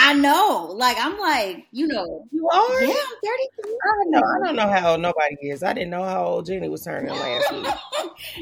I 0.01 0.15
know. 0.15 0.73
Like 0.77 0.97
I'm 1.01 1.19
like, 1.19 1.67
you 1.73 1.87
know, 1.89 2.25
You 2.31 2.49
are? 2.49 2.83
yeah, 2.83 2.95
I'm 2.95 3.17
33. 3.23 3.79
I 3.83 4.05
know. 4.07 4.21
I 4.21 4.47
don't 4.47 4.57
know 4.57 4.69
how 4.69 4.93
old 4.93 5.01
nobody 5.01 5.37
is. 5.43 5.63
I 5.63 5.73
didn't 5.73 5.91
know 5.91 6.05
how 6.05 6.25
old 6.25 6.47
Jenny 6.47 6.69
was 6.69 6.85
turning 6.85 7.11
last 7.11 7.53
week. 7.53 7.67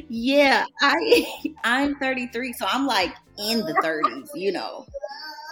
yeah, 0.09 0.65
I 0.81 1.27
I'm 1.65 1.97
33, 1.97 2.53
so 2.55 2.67
I'm 2.69 2.87
like 2.87 3.15
in 3.39 3.59
the 3.61 3.75
30s, 3.83 4.29
you 4.35 4.53
know. 4.53 4.87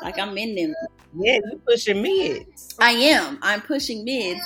Like 0.03 0.19
I'm 0.19 0.37
in 0.37 0.55
them. 0.55 0.75
Yeah, 1.17 1.39
you 1.51 1.61
pushing 1.67 2.03
mids, 2.03 2.75
I 2.79 2.91
am. 2.93 3.39
I'm 3.43 3.61
pushing 3.63 4.05
mids. 4.05 4.41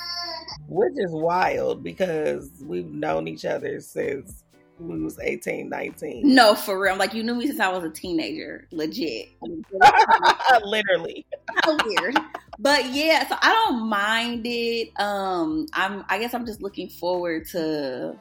which 0.68 0.92
is 0.96 1.10
wild 1.12 1.82
because 1.82 2.50
we've 2.62 2.86
known 2.92 3.26
each 3.26 3.44
other 3.44 3.80
since 3.80 4.44
we 4.78 5.00
was 5.00 5.18
18, 5.18 5.68
19. 5.68 6.22
No, 6.34 6.54
for 6.54 6.78
real. 6.78 6.96
Like 6.96 7.14
you 7.14 7.22
knew 7.22 7.34
me 7.34 7.46
since 7.46 7.60
I 7.60 7.68
was 7.68 7.84
a 7.84 7.90
teenager. 7.90 8.68
Legit. 8.70 9.30
Literally. 10.64 11.26
so 11.64 11.76
weird. 11.84 12.16
But 12.58 12.92
yeah, 12.92 13.28
so 13.28 13.36
I 13.40 13.52
don't 13.52 13.88
mind 13.88 14.42
it. 14.46 14.90
Um, 15.00 15.66
I'm 15.72 16.04
I 16.08 16.18
guess 16.18 16.34
I'm 16.34 16.46
just 16.46 16.62
looking 16.62 16.88
forward 16.88 17.46
to, 17.50 18.16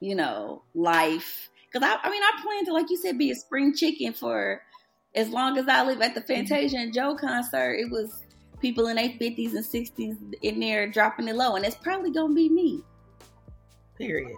you 0.00 0.14
know, 0.14 0.62
life. 0.74 1.48
Cause 1.72 1.82
I 1.82 1.96
I 2.02 2.10
mean 2.10 2.22
I 2.22 2.42
plan 2.42 2.64
to, 2.66 2.72
like 2.72 2.90
you 2.90 2.96
said, 2.96 3.18
be 3.18 3.30
a 3.30 3.34
spring 3.34 3.74
chicken 3.74 4.12
for 4.12 4.62
as 5.14 5.28
long 5.30 5.58
as 5.58 5.66
I 5.68 5.84
live 5.84 6.00
at 6.00 6.14
the 6.14 6.20
Fantasia 6.20 6.76
and 6.78 6.92
Joe 6.92 7.16
concert. 7.16 7.74
It 7.74 7.90
was 7.90 8.22
people 8.60 8.86
in 8.88 8.96
their 8.96 9.10
fifties 9.18 9.54
and 9.54 9.64
sixties 9.64 10.16
in 10.42 10.60
there 10.60 10.88
dropping 10.88 11.28
it 11.28 11.36
low, 11.36 11.56
and 11.56 11.64
it's 11.64 11.76
probably 11.76 12.10
gonna 12.10 12.34
be 12.34 12.48
me. 12.48 12.82
Period. 13.98 14.36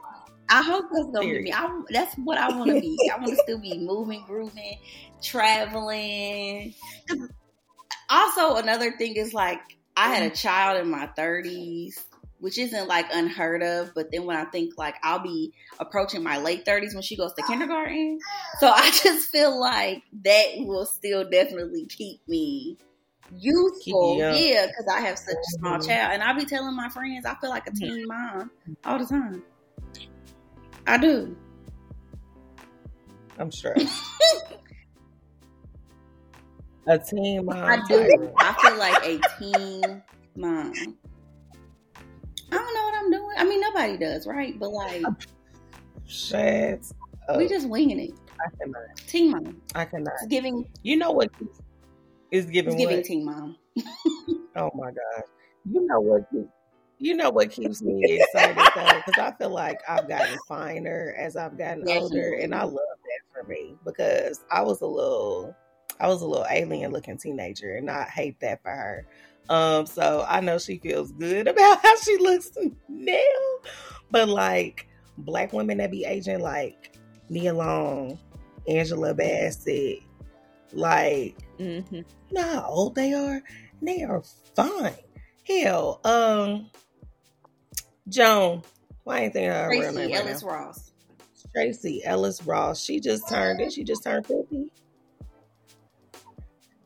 I 0.51 0.63
hope 0.63 0.87
that's 0.93 1.11
gonna 1.13 1.31
be 1.31 1.41
me. 1.41 1.53
I, 1.53 1.69
that's 1.91 2.15
what 2.17 2.39
I 2.39 2.49
want 2.57 2.71
to 2.71 2.77
be. 2.81 3.11
I 3.13 3.19
want 3.19 3.33
to 3.33 3.37
still 3.37 3.59
be 3.61 3.79
moving, 3.79 4.25
grooving, 4.27 4.79
traveling. 5.23 6.75
Also, 8.11 8.57
another 8.57 8.93
thing 8.97 9.17
is 9.17 9.35
like 9.35 9.61
I 9.97 10.15
had 10.15 10.31
a 10.31 10.35
child 10.35 10.81
in 10.81 10.91
my 10.91 11.07
thirties, 11.09 12.03
which 12.39 12.59
isn't 12.59 12.89
like 12.89 13.07
unheard 13.13 13.63
of. 13.63 13.93
But 13.95 14.11
then 14.11 14.25
when 14.25 14.37
I 14.37 14.45
think 14.47 14.75
like 14.79 14.97
I'll 15.03 15.19
be 15.19 15.53
approaching 15.79 16.23
my 16.23 16.39
late 16.39 16.65
thirties 16.65 16.95
when 16.95 17.03
she 17.03 17.17
goes 17.17 17.35
to 17.35 17.43
kindergarten, 17.43 18.19
so 18.61 18.69
I 18.69 18.91
just 18.91 19.29
feel 19.29 19.59
like 19.61 20.03
that 20.25 20.47
will 20.59 20.87
still 20.87 21.29
definitely 21.29 21.87
keep 21.87 22.21
me 22.27 22.79
youthful. 23.37 24.19
young. 24.19 24.35
yeah, 24.35 24.67
because 24.67 24.87
I 24.91 25.01
have 25.01 25.19
such 25.19 25.37
a 25.37 25.59
small 25.59 25.79
child, 25.79 26.13
and 26.15 26.23
I'll 26.23 26.37
be 26.37 26.47
telling 26.47 26.75
my 26.75 26.89
friends 26.89 27.27
I 27.27 27.35
feel 27.35 27.51
like 27.51 27.67
a 27.67 27.73
teen 27.73 28.07
mom 28.09 28.51
all 28.85 28.99
the 28.99 29.07
time. 29.07 29.45
I 30.89 30.97
do. 30.97 31.37
I'm 33.39 33.53
stressed. 33.53 33.87
a 36.89 36.99
teen 36.99 37.45
mom. 37.45 37.57
I 37.57 37.77
do. 37.87 37.95
Tyra. 37.95 38.33
I 38.41 38.53
feel 38.55 38.79
like 38.79 39.05
a 39.05 39.21
teen 39.39 40.03
mom. 40.35 40.97
I 42.51 42.57
don't 42.57 42.75
know 42.75 42.85
what 42.85 42.95
I'm 42.97 43.11
doing. 43.11 43.35
I 43.37 43.45
mean, 43.45 43.61
nobody 43.61 43.99
does, 43.99 44.27
right? 44.27 44.59
But 44.59 44.73
like, 44.73 45.03
Shut 46.07 46.81
up. 47.29 47.37
we 47.37 47.47
just 47.49 47.69
winging 47.69 48.01
it. 48.01 48.13
I 48.41 48.49
cannot. 48.59 48.97
Teen 49.07 49.31
mom. 49.31 49.61
I 49.75 49.85
cannot. 49.85 50.15
It's 50.15 50.27
giving. 50.29 50.65
You 50.83 50.97
know 50.97 51.13
what 51.13 51.29
is 52.31 52.47
giving 52.47 52.73
It's 52.73 52.81
giving 52.81 52.97
what? 52.97 53.05
teen 53.05 53.25
mom. 53.25 53.57
Oh 54.57 54.71
my 54.75 54.87
god. 54.87 55.23
You 55.71 55.87
know 55.87 56.01
what? 56.01 56.23
You 56.99 57.15
know 57.15 57.31
what 57.31 57.51
keeps 57.51 57.81
me 57.81 58.05
excited 58.21 58.57
though, 58.75 59.03
because 59.07 59.19
I 59.19 59.33
feel 59.39 59.51
like 59.51 59.81
I've 59.89 60.09
gotten 60.09 60.37
finer 60.49 61.15
as 61.19 61.37
I've 61.37 61.57
gotten 61.57 61.87
older, 61.89 62.35
and 62.41 62.55
I 62.55 62.65
love 62.65 62.75
that 62.75 63.21
for 63.33 63.49
me 63.49 63.77
because 63.85 64.45
I 64.51 64.63
was 64.63 64.81
a 64.81 64.87
little, 64.87 65.55
I 66.01 66.09
was 66.09 66.23
a 66.23 66.27
little 66.27 66.47
alien 66.51 66.91
looking 66.93 67.17
teenager, 67.17 67.77
and 67.77 67.89
I 67.91 68.05
hate 68.05 68.41
that 68.41 68.63
for 68.63 68.71
her. 68.71 69.07
Um, 69.49 69.87
so 69.87 70.25
I 70.29 70.41
know 70.41 70.59
she 70.59 70.79
feels 70.79 71.13
good 71.13 71.47
about 71.49 71.81
how 71.81 71.97
she 72.01 72.17
looks 72.19 72.51
now, 72.89 73.15
but 74.11 74.29
like 74.29 74.89
black 75.19 75.53
women 75.53 75.79
that 75.79 75.91
be 75.91 76.05
aging 76.05 76.41
like 76.41 76.97
Nia 77.29 77.55
Long, 77.55 78.19
Angela 78.67 79.15
Bassett, 79.15 80.01
like 80.73 81.37
Mm-hmm. 81.59 81.95
you 81.95 82.05
know 82.31 82.43
how 82.43 82.67
old 82.69 82.95
they 82.95 83.13
are? 83.15 83.43
They 83.83 84.03
are 84.05 84.23
fine. 84.55 84.95
Hell, 85.45 86.01
um, 86.05 86.71
Joan, 88.09 88.63
why 89.05 89.21
ain't 89.21 89.33
thinking 89.33 89.51
of 89.51 89.57
her 89.57 89.69
real 89.71 89.81
Tracee 89.93 89.97
name 89.97 90.11
right 90.11 90.27
Ellis 90.27 90.43
now? 90.43 90.49
Ross. 90.51 90.93
Tracee 91.55 92.05
Ellis 92.05 92.43
Ross. 92.45 92.83
She 92.83 93.01
just 93.01 93.29
turned. 93.29 93.59
Did 93.59 93.73
she 93.73 93.85
just 93.85 94.05
turn 94.05 94.23
fifty? 94.25 94.71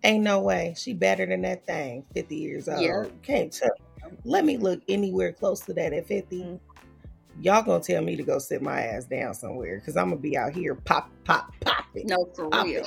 Ain't 0.05 0.25
no 0.25 0.41
way. 0.41 0.75
She 0.76 0.95
better 0.95 1.26
than 1.26 1.43
that 1.43 1.64
thing. 1.67 2.05
Fifty 2.14 2.37
years 2.37 2.69
old. 2.69 2.81
Yeah. 2.81 3.05
Can't 3.23 3.52
tell. 3.52 3.71
Let 4.25 4.45
me 4.45 4.57
look 4.57 4.83
anywhere 4.88 5.33
close 5.33 5.61
to 5.61 5.73
that 5.75 5.93
at 5.93 6.07
50 6.07 6.43
Mm. 6.43 6.61
Y'all 7.41 7.62
gonna 7.62 7.83
tell 7.83 8.02
me 8.02 8.14
to 8.14 8.23
go 8.23 8.38
sit 8.38 8.61
my 8.61 8.83
ass 8.83 9.05
down 9.05 9.33
somewhere 9.33 9.79
because 9.79 9.97
I'm 9.97 10.11
gonna 10.11 10.21
be 10.21 10.37
out 10.37 10.52
here 10.52 10.75
pop, 10.75 11.11
pop, 11.25 11.52
popping. 11.61 12.07
No, 12.07 12.29
for 12.37 12.50
Pop 12.50 12.67
real. 12.67 12.85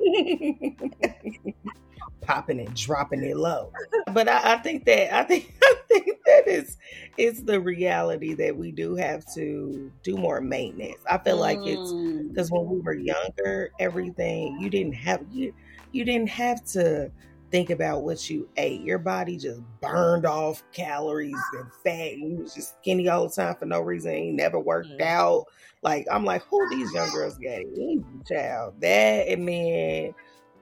popping 2.20 2.60
and 2.60 2.74
dropping 2.74 3.22
it 3.24 3.36
low. 3.36 3.72
But 4.12 4.28
I, 4.28 4.54
I 4.54 4.56
think 4.58 4.84
that 4.86 5.14
I 5.14 5.24
think 5.24 5.54
I 5.62 5.76
think 5.88 6.18
that 6.26 6.48
is 6.48 6.76
it's 7.16 7.42
the 7.42 7.60
reality 7.60 8.34
that 8.34 8.56
we 8.56 8.72
do 8.72 8.94
have 8.96 9.24
to 9.34 9.90
do 10.02 10.16
more 10.16 10.40
maintenance. 10.40 11.02
I 11.08 11.18
feel 11.18 11.36
like 11.38 11.60
it's 11.64 11.92
Mm. 11.92 12.28
because 12.28 12.50
when 12.50 12.66
we 12.68 12.80
were 12.80 12.94
younger, 12.94 13.70
everything 13.78 14.58
you 14.60 14.70
didn't 14.70 14.94
have 14.94 15.24
you 15.30 15.52
you 15.92 16.04
didn't 16.04 16.30
have 16.30 16.64
to 16.72 17.10
think 17.50 17.70
about 17.70 18.02
what 18.02 18.28
you 18.28 18.48
ate. 18.56 18.80
Your 18.80 18.98
body 18.98 19.36
just 19.36 19.60
burned 19.80 20.26
off 20.26 20.64
calories 20.72 21.36
and 21.52 21.72
fat. 21.84 22.14
And 22.14 22.32
you 22.32 22.36
was 22.38 22.52
just 22.54 22.76
skinny 22.80 23.08
all 23.08 23.28
the 23.28 23.34
time 23.34 23.54
for 23.54 23.66
no 23.66 23.80
reason. 23.80 24.12
You 24.24 24.32
never 24.32 24.58
worked 24.58 25.00
out. 25.00 25.44
Like 25.82 26.06
I'm 26.10 26.24
like, 26.24 26.42
who 26.50 26.68
these 26.70 26.92
young 26.92 27.10
girls 27.10 27.34
got 27.34 27.60
it? 27.60 27.78
Easy, 27.78 28.04
child. 28.28 28.80
That 28.80 29.28
and 29.28 29.46
then 29.46 30.14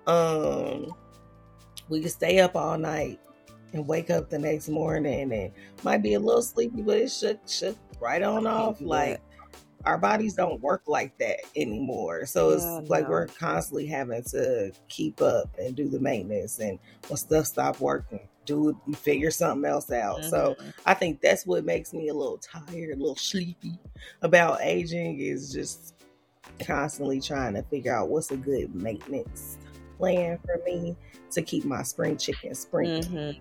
um 0.07 0.93
we 1.93 2.01
could 2.01 2.11
stay 2.11 2.41
up 2.41 2.57
all 2.57 2.79
night 2.79 3.21
and 3.75 3.87
wake 3.87 4.11
up 4.11 4.31
the 4.31 4.39
next 4.39 4.69
morning 4.69 5.33
and 5.33 5.53
might 5.83 6.03
be 6.03 6.15
a 6.15 6.21
little 6.21 6.43
sleepy, 6.43 6.83
but 6.83 6.99
it 6.99 7.11
should 7.11 7.39
should 7.47 7.77
right 8.01 8.23
on 8.23 8.47
off. 8.47 8.81
Like 8.81 9.21
our 9.85 9.99
bodies 9.99 10.35
don't 10.35 10.61
work 10.61 10.83
like 10.87 11.17
that 11.19 11.41
anymore. 11.55 12.25
So 12.27 12.51
Yeah, 12.51 12.55
it's 12.57 12.89
like 12.89 13.05
no. 13.05 13.11
we're 13.11 13.27
constantly 13.27 13.87
having 13.87 14.23
to 14.25 14.73
keep 14.89 15.21
up 15.21 15.57
and 15.59 15.77
do 15.77 15.89
the 15.89 16.01
maintenance 16.01 16.59
and 16.61 16.79
when 17.09 17.17
stuff 17.19 17.47
stop 17.47 17.81
working, 17.81 18.21
do 18.47 18.79
figure 18.95 19.31
something 19.31 19.69
else 19.69 19.91
out. 19.93 20.25
So 20.25 20.57
Mhm. 20.59 20.73
I 20.87 20.95
think 20.95 21.21
that's 21.21 21.47
what 21.47 21.65
makes 21.65 21.93
me 21.93 22.09
a 22.09 22.15
little 22.15 22.39
tired, 22.39 22.95
a 22.95 22.97
little 22.97 23.17
sleepy 23.17 23.79
about 24.23 24.61
aging 24.63 25.19
is 25.21 25.53
just 25.53 25.95
constantly 26.61 27.21
trying 27.21 27.55
to 27.55 27.63
figure 27.65 27.95
out 27.95 28.09
what's 28.09 28.31
a 28.31 28.37
good 28.37 28.75
maintenance 28.75 29.59
plan 30.03 30.39
for 30.45 30.61
me 30.65 30.97
to 31.31 31.43
keep 31.43 31.65
my 31.65 31.83
spring 31.83 32.17
chicken 32.17 32.55
spring. 32.55 33.03
Mhm. 33.03 33.41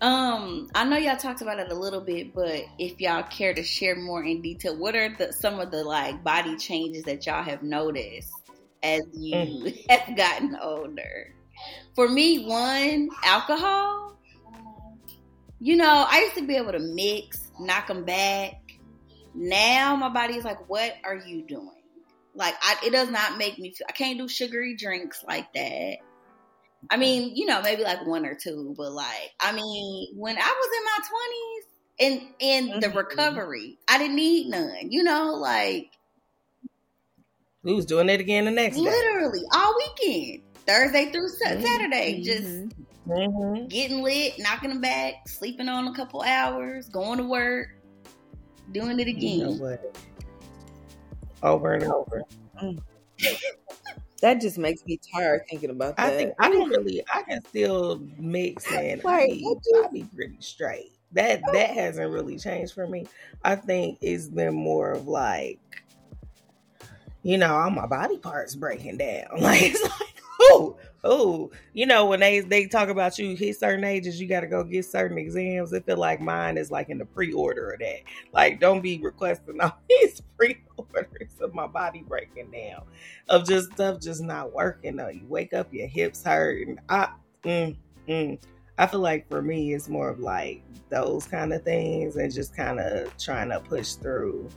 Um, 0.00 0.68
I 0.74 0.82
know 0.82 0.96
y'all 0.96 1.16
talked 1.16 1.42
about 1.42 1.60
it 1.60 1.70
a 1.70 1.74
little 1.74 2.00
bit, 2.00 2.34
but 2.34 2.64
if 2.78 3.00
y'all 3.00 3.22
care 3.22 3.54
to 3.54 3.62
share 3.62 3.94
more 3.94 4.24
in 4.24 4.42
detail, 4.42 4.76
what 4.76 4.96
are 4.96 5.14
the 5.16 5.32
some 5.32 5.60
of 5.60 5.70
the 5.70 5.84
like 5.84 6.24
body 6.24 6.56
changes 6.56 7.04
that 7.04 7.24
y'all 7.24 7.44
have 7.44 7.62
noticed 7.62 8.32
as 8.82 9.02
you 9.12 9.36
Mm. 9.36 9.86
have 9.90 10.16
gotten 10.16 10.56
older? 10.60 11.32
For 11.94 12.08
me, 12.08 12.44
one, 12.46 13.10
alcohol. 13.22 14.18
You 15.60 15.76
know, 15.76 16.04
I 16.08 16.22
used 16.22 16.34
to 16.34 16.44
be 16.44 16.56
able 16.56 16.72
to 16.72 16.80
mix, 16.80 17.52
knock 17.60 17.86
them 17.86 18.04
back. 18.04 18.54
Now 19.34 19.94
my 19.94 20.08
body 20.08 20.34
is 20.34 20.44
like, 20.44 20.68
what 20.68 20.94
are 21.04 21.14
you 21.14 21.42
doing? 21.46 21.81
Like, 22.34 22.54
I, 22.62 22.76
it 22.86 22.90
does 22.90 23.10
not 23.10 23.38
make 23.38 23.58
me 23.58 23.72
feel. 23.72 23.86
I 23.88 23.92
can't 23.92 24.18
do 24.18 24.28
sugary 24.28 24.76
drinks 24.76 25.22
like 25.26 25.52
that. 25.52 25.96
I 26.90 26.96
mean, 26.96 27.36
you 27.36 27.46
know, 27.46 27.62
maybe 27.62 27.82
like 27.84 28.06
one 28.06 28.26
or 28.26 28.34
two, 28.34 28.74
but 28.76 28.90
like, 28.92 29.30
I 29.38 29.52
mean, 29.52 30.08
when 30.16 30.36
I 30.36 30.40
was 30.40 30.70
in 30.78 30.84
my 30.84 32.18
twenties 32.18 32.24
and 32.24 32.34
in 32.72 32.80
the 32.80 32.88
Mhm. 32.88 32.96
recovery, 32.96 33.78
I 33.88 33.98
didn't 33.98 34.16
need 34.16 34.48
none. 34.48 34.90
You 34.90 35.04
know, 35.04 35.34
like 35.34 35.90
We 37.62 37.74
was 37.74 37.86
doing 37.86 38.08
it 38.08 38.20
again 38.20 38.46
the 38.46 38.50
next 38.50 38.76
day. 38.76 38.82
literally 38.82 39.42
all 39.54 39.74
weekend, 39.76 40.42
Thursday 40.66 41.12
through 41.12 41.28
Mhm. 41.28 41.62
Saturday, 41.62 42.22
just 42.22 42.42
Mhm. 42.44 42.72
Mm-hmm. 43.06 43.66
getting 43.68 44.02
lit, 44.02 44.38
knocking 44.38 44.70
them 44.70 44.80
back, 44.80 45.14
sleeping 45.28 45.68
on 45.68 45.86
a 45.86 45.94
couple 45.94 46.22
hours, 46.22 46.88
going 46.88 47.18
to 47.18 47.24
work, 47.24 47.68
doing 48.72 48.98
it 48.98 49.06
again. 49.06 49.38
You 49.38 49.44
know? 49.60 49.78
Over 51.42 51.74
and 51.74 51.84
over. 51.84 52.22
Mm. 52.62 52.80
That 54.20 54.40
just 54.40 54.56
makes 54.56 54.86
me 54.86 55.00
tired 55.12 55.42
thinking 55.50 55.70
about 55.70 55.96
that. 55.96 56.12
I 56.12 56.16
think 56.16 56.34
I 56.38 56.48
can 56.50 56.68
really 56.68 57.02
I 57.12 57.22
can 57.22 57.44
still 57.44 58.00
mix 58.18 58.70
and 58.72 59.00
I 59.04 59.04
Like, 59.04 59.30
be, 59.30 59.56
I 59.76 59.88
be 59.92 60.04
pretty 60.14 60.36
straight. 60.38 60.92
That 61.12 61.42
that 61.52 61.70
hasn't 61.70 62.10
really 62.10 62.38
changed 62.38 62.72
for 62.72 62.86
me. 62.86 63.06
I 63.44 63.56
think 63.56 63.98
it's 64.00 64.28
been 64.28 64.54
more 64.54 64.92
of 64.92 65.08
like 65.08 65.58
you 67.22 67.38
know, 67.38 67.54
all 67.54 67.70
my 67.70 67.86
body 67.86 68.18
parts 68.18 68.54
breaking 68.54 68.98
down. 68.98 69.26
Like 69.40 69.62
it's 69.62 69.82
like, 69.82 70.22
oh, 70.40 70.76
oh, 71.04 71.50
you 71.72 71.86
know, 71.86 72.06
when 72.06 72.20
they 72.20 72.40
they 72.40 72.66
talk 72.66 72.88
about 72.88 73.18
you 73.18 73.34
hit 73.36 73.58
certain 73.58 73.84
ages, 73.84 74.20
you 74.20 74.28
got 74.28 74.40
to 74.40 74.46
go 74.46 74.62
get 74.62 74.84
certain 74.84 75.18
exams. 75.18 75.72
I 75.72 75.80
feel 75.80 75.96
like 75.96 76.20
mine 76.20 76.56
is 76.56 76.70
like 76.70 76.88
in 76.88 76.98
the 76.98 77.04
pre-order 77.04 77.70
of 77.70 77.80
that. 77.80 78.00
Like, 78.32 78.60
don't 78.60 78.80
be 78.80 78.98
requesting 78.98 79.60
all 79.60 79.78
these 79.88 80.22
pre-orders 80.36 81.40
of 81.40 81.54
my 81.54 81.66
body 81.66 82.04
breaking 82.06 82.50
down, 82.50 82.84
of 83.28 83.46
just 83.46 83.72
stuff 83.72 84.00
just 84.00 84.22
not 84.22 84.52
working. 84.52 84.96
Though 84.96 85.08
you 85.08 85.26
wake 85.28 85.52
up, 85.52 85.72
your 85.72 85.88
hips 85.88 86.22
hurt, 86.24 86.66
and 86.66 86.80
I, 86.88 87.08
mm, 87.42 87.76
mm. 88.08 88.38
I 88.78 88.86
feel 88.86 89.00
like 89.00 89.28
for 89.28 89.42
me, 89.42 89.74
it's 89.74 89.88
more 89.88 90.08
of 90.08 90.20
like 90.20 90.62
those 90.88 91.26
kind 91.26 91.52
of 91.52 91.62
things, 91.62 92.16
and 92.16 92.32
just 92.32 92.56
kind 92.56 92.80
of 92.80 93.16
trying 93.18 93.50
to 93.50 93.60
push 93.60 93.94
through 93.94 94.48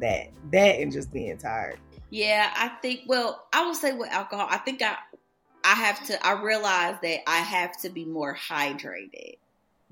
that, 0.00 0.30
that, 0.52 0.80
and 0.80 0.90
just 0.90 1.12
being 1.12 1.36
tired. 1.36 1.78
Yeah, 2.10 2.52
I 2.54 2.68
think. 2.82 3.02
Well, 3.06 3.46
I 3.54 3.66
would 3.66 3.76
say 3.76 3.92
with 3.92 4.10
alcohol, 4.10 4.46
I 4.50 4.58
think 4.58 4.82
I 4.82 4.96
I 5.64 5.74
have 5.74 6.04
to. 6.06 6.26
I 6.26 6.32
realize 6.42 6.96
that 7.02 7.28
I 7.28 7.38
have 7.38 7.78
to 7.82 7.90
be 7.90 8.04
more 8.04 8.34
hydrated 8.36 9.36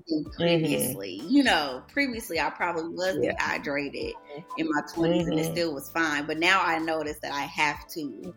than 0.07 0.25
previously. 0.37 1.21
You 1.27 1.43
know, 1.43 1.83
previously 1.87 2.39
I 2.39 2.49
probably 2.49 2.89
was 2.89 3.17
Yeah. 3.21 3.31
dehydrated 3.37 4.13
in 4.57 4.67
my 4.69 4.81
20s 4.93 5.27
and 5.27 5.39
it 5.39 5.45
Mhm. 5.47 5.51
still 5.51 5.73
was 5.73 5.89
fine. 5.89 6.25
But 6.25 6.39
now 6.39 6.61
I 6.61 6.79
notice 6.79 7.17
that 7.21 7.31
I 7.31 7.41
have 7.41 7.87
to 7.89 8.33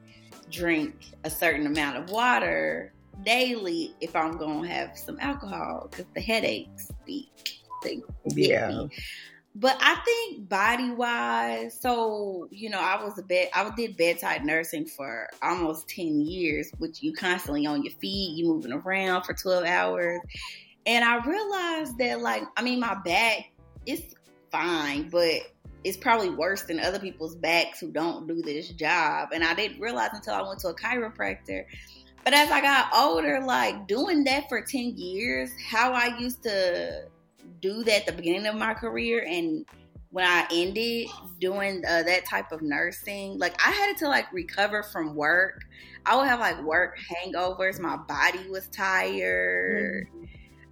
drink 0.51 0.94
a 1.25 1.31
certain 1.31 1.66
amount 1.66 1.97
of 1.97 2.11
water 2.11 2.92
daily 3.25 3.94
if 4.01 4.14
I'm 4.14 4.37
gonna 4.37 4.68
have 4.68 4.97
some 4.97 5.18
alcohol 5.20 5.88
because 5.90 6.07
the 6.14 6.20
headaches 6.20 6.90
be 7.07 7.31
Yeah. 8.25 8.68
me. 8.68 8.90
But 9.56 9.76
I 9.80 9.94
think 10.04 10.48
body 10.48 10.90
wise, 10.90 11.78
so 11.80 12.48
you 12.50 12.70
know, 12.70 12.80
I 12.80 13.02
was 13.02 13.16
a 13.18 13.22
bed 13.22 13.50
I 13.54 13.70
did 13.76 13.96
bedside 13.96 14.44
nursing 14.44 14.84
for 14.84 15.28
almost 15.42 15.88
ten 15.88 16.20
years, 16.20 16.72
which 16.78 17.02
you 17.02 17.12
constantly 17.12 17.64
on 17.64 17.84
your 17.84 17.92
feet, 17.92 18.36
you 18.36 18.46
moving 18.46 18.72
around 18.72 19.22
for 19.22 19.32
twelve 19.32 19.64
hours. 19.64 20.20
And 20.86 21.04
I 21.04 21.24
realized 21.24 21.98
that 21.98 22.20
like 22.20 22.42
I 22.56 22.62
mean 22.62 22.80
my 22.80 22.96
back 23.04 23.52
is 23.86 24.02
fine, 24.50 25.08
but 25.08 25.42
it's 25.84 25.98
probably 25.98 26.30
worse 26.30 26.62
than 26.62 26.80
other 26.80 26.98
people's 26.98 27.36
backs 27.36 27.78
who 27.78 27.92
don't 27.92 28.26
do 28.26 28.42
this 28.42 28.70
job. 28.70 29.28
And 29.32 29.44
I 29.44 29.54
didn't 29.54 29.80
realize 29.80 30.10
until 30.14 30.34
I 30.34 30.42
went 30.42 30.58
to 30.60 30.68
a 30.68 30.74
chiropractor. 30.74 31.66
But 32.24 32.32
as 32.32 32.50
I 32.50 32.62
got 32.62 32.88
older, 32.94 33.40
like 33.44 33.86
doing 33.86 34.24
that 34.24 34.48
for 34.48 34.62
10 34.62 34.96
years, 34.96 35.50
how 35.68 35.92
I 35.92 36.16
used 36.18 36.42
to 36.44 37.04
do 37.64 37.83
that 37.85 38.00
at 38.00 38.07
the 38.07 38.12
beginning 38.12 38.46
of 38.46 38.57
my 38.57 38.74
career 38.74 39.24
and 39.27 39.64
when 40.11 40.24
I 40.24 40.46
ended 40.53 41.09
doing 41.40 41.83
uh, 41.88 42.05
that 42.05 42.24
type 42.24 42.53
of 42.53 42.62
nursing, 42.62 43.37
like 43.38 43.61
I 43.66 43.72
had 43.72 43.96
to 43.96 44.09
like 44.09 44.33
recover 44.33 44.85
from 44.85 45.16
work. 45.16 45.64
I 46.07 46.16
would 46.16 46.29
have 46.29 46.38
like 46.38 46.62
work 46.62 46.96
hangovers. 46.98 47.81
My 47.81 47.96
body 47.96 48.48
was 48.48 48.68
tired. 48.68 50.07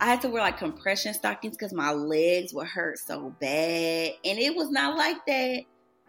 I 0.01 0.07
had 0.07 0.21
to 0.23 0.29
wear 0.29 0.43
like 0.43 0.59
compression 0.59 1.13
stockings 1.13 1.57
because 1.57 1.73
my 1.73 1.91
legs 1.91 2.55
would 2.55 2.69
hurt 2.69 2.99
so 2.99 3.35
bad. 3.41 4.13
And 4.25 4.39
it 4.39 4.55
was 4.55 4.71
not 4.71 4.97
like 4.97 5.25
that 5.27 5.63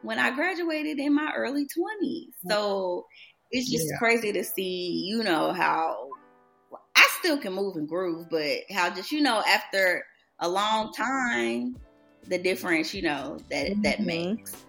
when 0.04 0.20
I 0.20 0.30
graduated 0.30 1.00
in 1.00 1.16
my 1.16 1.32
early 1.36 1.66
20s. 1.66 2.34
So 2.48 3.08
it's 3.50 3.72
just 3.72 3.88
Yeah. 3.90 3.98
crazy 3.98 4.32
to 4.34 4.44
see, 4.44 5.06
you 5.08 5.24
know, 5.24 5.54
how 5.54 6.10
I 6.96 7.08
still 7.20 7.40
can 7.40 7.54
move 7.54 7.78
and 7.78 7.88
groove, 7.88 8.28
but 8.30 8.60
how 8.72 8.92
just, 8.92 9.12
you 9.12 9.22
know, 9.22 9.42
after 9.48 10.04
a 10.40 10.50
long 10.50 10.92
time, 10.94 11.78
the 12.28 12.38
difference, 12.40 12.94
you 12.94 13.04
know, 13.04 13.40
that 13.50 13.76
that 13.84 14.00
Mhm. 14.00 14.04
makes. 14.04 14.66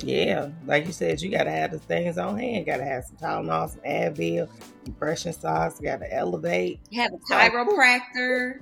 Yeah, 0.00 0.50
like 0.66 0.84
you 0.86 0.92
said, 0.92 1.22
you 1.22 1.30
gotta 1.30 1.50
have 1.50 1.70
the 1.70 1.78
things 1.78 2.18
on 2.18 2.38
hand. 2.38 2.66
Gotta 2.66 2.84
have 2.84 3.04
some 3.04 3.16
Tylenol, 3.16 3.70
some 3.70 3.80
Advil, 3.80 4.50
compression 4.84 5.32
socks. 5.32 5.80
Gotta 5.80 6.12
elevate. 6.12 6.80
You 6.90 7.00
have 7.02 7.12
a 7.12 7.18
chiropractor. 7.32 8.60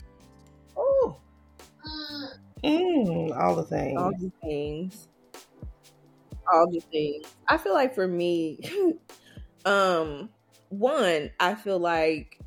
Oh, 0.77 1.21
mm, 2.63 3.37
all 3.37 3.57
the 3.57 3.65
things. 3.65 3.97
all 3.97 4.13
the 4.13 4.31
things 4.43 5.09
all 6.53 6.71
the 6.71 6.81
things 6.93 7.35
i 7.49 7.57
feel 7.57 7.73
like 7.75 7.95
for 7.95 8.07
me 8.07 8.59
um 9.67 10.31
one 10.71 11.31
i 11.41 11.55
feel 11.55 11.79
like 11.79 12.39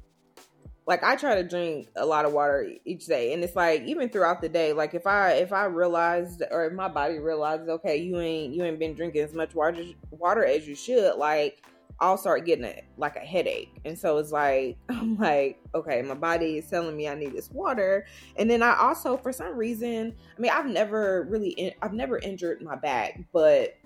like 0.88 1.04
i 1.04 1.16
try 1.16 1.36
to 1.36 1.44
drink 1.44 1.88
a 1.98 2.06
lot 2.06 2.26
of 2.26 2.34
water 2.34 2.68
each 2.86 3.06
day 3.06 3.34
and 3.34 3.44
it's 3.44 3.56
like 3.56 3.84
even 3.84 4.10
throughout 4.10 4.42
the 4.42 4.50
day 4.50 4.74
like 4.74 4.94
if 4.94 5.06
i 5.06 5.34
if 5.34 5.54
i 5.54 5.66
realized 5.66 6.42
or 6.50 6.66
if 6.66 6.74
my 6.74 6.88
body 6.88 7.20
realizes 7.20 7.70
okay 7.70 7.98
you 7.98 8.20
ain't 8.20 8.54
you 8.54 8.64
ain't 8.64 8.80
been 8.80 8.96
drinking 8.96 9.22
as 9.22 9.34
much 9.34 9.54
water 9.54 9.84
water 10.12 10.44
as 10.44 10.68
you 10.68 10.76
should 10.76 11.16
like 11.18 11.62
I'll 12.00 12.18
start 12.18 12.46
getting 12.46 12.66
a, 12.66 12.84
like 12.98 13.16
a 13.16 13.22
headache. 13.22 13.80
And 13.84 13.98
so 13.98 14.18
it's 14.18 14.32
like, 14.32 14.78
I'm 14.90 15.18
like, 15.18 15.60
okay, 15.74 16.02
my 16.04 16.14
body 16.14 16.58
is 16.58 16.70
telling 16.70 16.96
me 16.96 17.08
I 17.08 17.16
need 17.16 17.34
this 17.34 17.50
water. 17.50 18.06
And 18.36 18.50
then 18.50 18.62
I 18.62 18.78
also, 18.78 19.18
for 19.18 19.32
some 19.32 19.56
reason, 19.58 20.14
I 20.38 20.40
mean, 20.40 20.52
I've 20.52 20.68
never 20.68 21.26
really, 21.30 21.50
in, 21.50 21.74
I've 21.82 21.94
never 21.94 22.20
injured 22.20 22.62
my 22.62 22.76
back, 22.76 23.20
but 23.34 23.78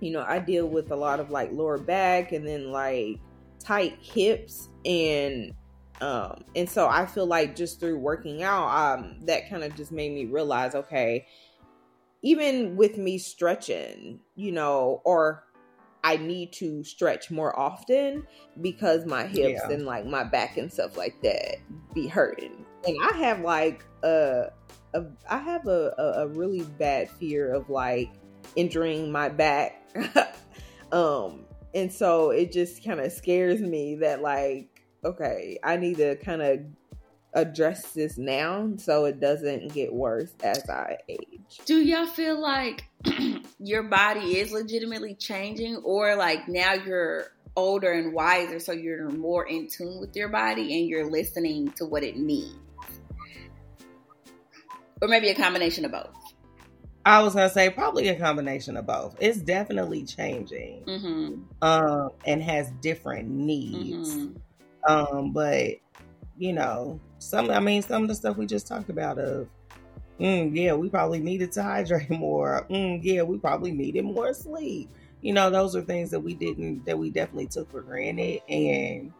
you 0.00 0.10
know, 0.10 0.24
I 0.26 0.40
deal 0.40 0.66
with 0.66 0.90
a 0.90 0.96
lot 0.96 1.20
of 1.20 1.30
like 1.30 1.52
lower 1.52 1.78
back 1.78 2.32
and 2.32 2.46
then 2.46 2.72
like 2.72 3.20
tight 3.60 3.98
hips 4.00 4.68
and 4.84 5.54
um 6.04 6.44
and 6.54 6.68
so 6.68 6.86
I 6.86 7.06
feel 7.06 7.26
like 7.26 7.56
just 7.56 7.80
through 7.80 7.98
working 7.98 8.42
out 8.42 8.68
um 8.68 9.16
that 9.22 9.48
kind 9.48 9.64
of 9.64 9.74
just 9.74 9.90
made 9.90 10.12
me 10.12 10.26
realize 10.26 10.74
okay 10.74 11.26
even 12.22 12.76
with 12.76 12.98
me 12.98 13.18
stretching 13.18 14.20
you 14.36 14.52
know 14.52 15.00
or 15.04 15.44
I 16.04 16.18
need 16.18 16.52
to 16.54 16.84
stretch 16.84 17.30
more 17.30 17.58
often 17.58 18.26
because 18.60 19.06
my 19.06 19.24
hips 19.24 19.62
Yeah. 19.62 19.70
and 19.70 19.86
like 19.86 20.04
my 20.04 20.22
back 20.22 20.58
and 20.58 20.70
stuff 20.70 20.98
like 20.98 21.14
that 21.22 21.56
be 21.94 22.06
hurting. 22.06 22.66
And 22.86 22.96
I 23.02 23.16
have 23.16 23.40
like 23.40 23.82
a, 24.02 24.50
a 24.92 25.04
I 25.30 25.38
have 25.38 25.66
a, 25.66 25.94
a, 25.96 26.24
a 26.24 26.28
really 26.28 26.60
bad 26.78 27.08
fear 27.08 27.54
of 27.54 27.70
like 27.70 28.10
injuring 28.54 29.10
my 29.10 29.30
back. 29.30 29.82
um 30.92 31.46
and 31.74 31.90
so 31.90 32.30
it 32.30 32.52
just 32.52 32.84
kind 32.84 33.00
of 33.00 33.10
scares 33.10 33.62
me 33.62 33.96
that 33.96 34.20
like 34.20 34.73
okay, 35.04 35.58
I 35.62 35.76
need 35.76 35.98
to 35.98 36.16
kind 36.16 36.42
of 36.42 36.60
address 37.34 37.90
this 37.92 38.16
now 38.16 38.70
so 38.76 39.06
it 39.06 39.18
doesn't 39.20 39.72
get 39.74 39.92
worse 39.92 40.32
as 40.42 40.68
I 40.70 40.98
age. 41.08 41.60
Do 41.66 41.80
y'all 41.80 42.06
feel 42.06 42.40
like 42.40 42.84
your 43.58 43.82
body 43.82 44.38
is 44.38 44.52
legitimately 44.52 45.14
changing, 45.16 45.76
or 45.78 46.14
like 46.16 46.48
now 46.48 46.74
you're 46.74 47.32
older 47.56 47.92
and 47.92 48.12
wiser, 48.12 48.58
so 48.58 48.72
you're 48.72 49.08
more 49.10 49.46
in 49.46 49.68
tune 49.68 50.00
with 50.00 50.14
your 50.16 50.28
body 50.28 50.78
and 50.78 50.88
you're 50.88 51.08
listening 51.10 51.70
to 51.72 51.84
what 51.84 52.02
it 52.02 52.16
needs? 52.16 52.54
Or 55.02 55.08
maybe 55.08 55.28
a 55.28 55.34
combination 55.34 55.84
of 55.84 55.92
both. 55.92 56.10
I 57.04 57.22
was 57.22 57.34
gonna 57.34 57.50
say 57.50 57.68
probably 57.68 58.08
a 58.08 58.18
combination 58.18 58.76
of 58.78 58.86
both. 58.86 59.16
It's 59.20 59.38
definitely 59.38 60.04
changing, 60.04 60.84
Mm-hmm. 60.86 61.42
um, 61.62 62.10
and 62.24 62.42
has 62.42 62.70
different 62.80 63.28
needs. 63.28 64.14
Mm-hmm. 64.14 64.36
Um, 64.88 65.32
but 65.32 65.76
you 66.36 66.52
know, 66.52 67.00
some 67.18 67.50
I 67.50 67.60
mean, 67.60 67.82
some 67.82 68.02
of 68.02 68.08
the 68.08 68.14
stuff 68.14 68.36
we 68.36 68.46
just 68.46 68.66
talked 68.66 68.90
about 68.90 69.18
of, 69.18 69.48
mm, 70.20 70.54
yeah, 70.54 70.74
we 70.74 70.88
probably 70.88 71.20
needed 71.20 71.52
to 71.52 71.62
hydrate 71.62 72.10
more. 72.10 72.66
Mm, 72.70 73.00
yeah, 73.02 73.22
we 73.22 73.38
probably 73.38 73.72
needed 73.72 74.04
more 74.04 74.34
sleep. 74.34 74.90
You 75.20 75.32
know, 75.32 75.50
those 75.50 75.74
are 75.74 75.82
things 75.82 76.10
that 76.10 76.20
we 76.20 76.34
didn't 76.34 76.84
that 76.86 76.98
we 76.98 77.10
definitely 77.10 77.46
took 77.48 77.70
for 77.70 77.82
granted, 77.82 78.40
and 78.48 79.12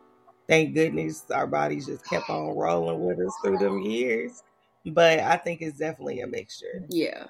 thank 0.49 0.75
goodness 0.75 1.25
our 1.31 1.47
bodies 1.47 1.87
just 1.87 2.09
kept 2.09 2.29
on 2.29 2.57
rolling 2.57 3.05
with 3.05 3.19
us 3.21 3.35
through 3.43 3.59
them 3.59 3.81
years. 3.81 4.43
But 4.87 5.21
I 5.21 5.37
think 5.39 5.63
it's 5.63 5.79
definitely 5.79 6.21
a 6.21 6.27
mixture. 6.27 6.85
Yeah. 6.91 7.29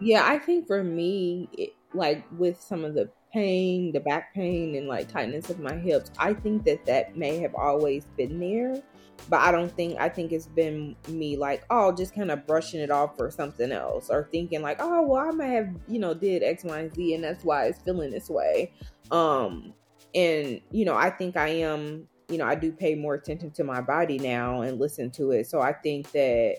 Yeah, 0.00 0.26
I 0.26 0.38
think 0.38 0.66
for 0.66 0.82
me, 0.82 1.48
it, 1.52 1.74
like 1.94 2.24
with 2.32 2.60
some 2.60 2.84
of 2.84 2.94
the 2.94 3.10
pain, 3.32 3.92
the 3.92 4.00
back 4.00 4.34
pain, 4.34 4.74
and 4.76 4.88
like 4.88 5.08
tightness 5.08 5.50
of 5.50 5.60
my 5.60 5.74
hips, 5.74 6.10
I 6.18 6.34
think 6.34 6.64
that 6.64 6.84
that 6.86 7.16
may 7.16 7.38
have 7.38 7.54
always 7.54 8.04
been 8.16 8.38
there. 8.38 8.82
But 9.28 9.40
I 9.40 9.52
don't 9.52 9.70
think, 9.70 10.00
I 10.00 10.08
think 10.08 10.32
it's 10.32 10.48
been 10.48 10.96
me 11.08 11.36
like, 11.36 11.64
oh, 11.70 11.92
just 11.92 12.14
kind 12.14 12.30
of 12.30 12.46
brushing 12.46 12.80
it 12.80 12.90
off 12.90 13.16
for 13.16 13.30
something 13.30 13.70
else 13.70 14.10
or 14.10 14.28
thinking 14.32 14.62
like, 14.62 14.78
oh, 14.80 15.02
well, 15.02 15.28
I 15.28 15.30
might 15.30 15.46
have, 15.46 15.68
you 15.86 16.00
know, 16.00 16.12
did 16.12 16.42
X, 16.42 16.64
Y, 16.64 16.78
and 16.78 16.92
Z 16.92 17.14
and 17.14 17.22
that's 17.22 17.44
why 17.44 17.66
it's 17.66 17.80
feeling 17.80 18.10
this 18.10 18.28
way. 18.28 18.72
Um, 19.12 19.74
and, 20.14 20.60
you 20.72 20.84
know, 20.84 20.96
I 20.96 21.10
think 21.10 21.36
I 21.36 21.48
am, 21.48 22.08
you 22.28 22.38
know, 22.38 22.46
I 22.46 22.56
do 22.56 22.72
pay 22.72 22.96
more 22.96 23.14
attention 23.14 23.52
to 23.52 23.64
my 23.64 23.80
body 23.80 24.18
now 24.18 24.62
and 24.62 24.80
listen 24.80 25.10
to 25.12 25.30
it. 25.30 25.48
So 25.48 25.60
I 25.60 25.72
think 25.72 26.10
that 26.12 26.56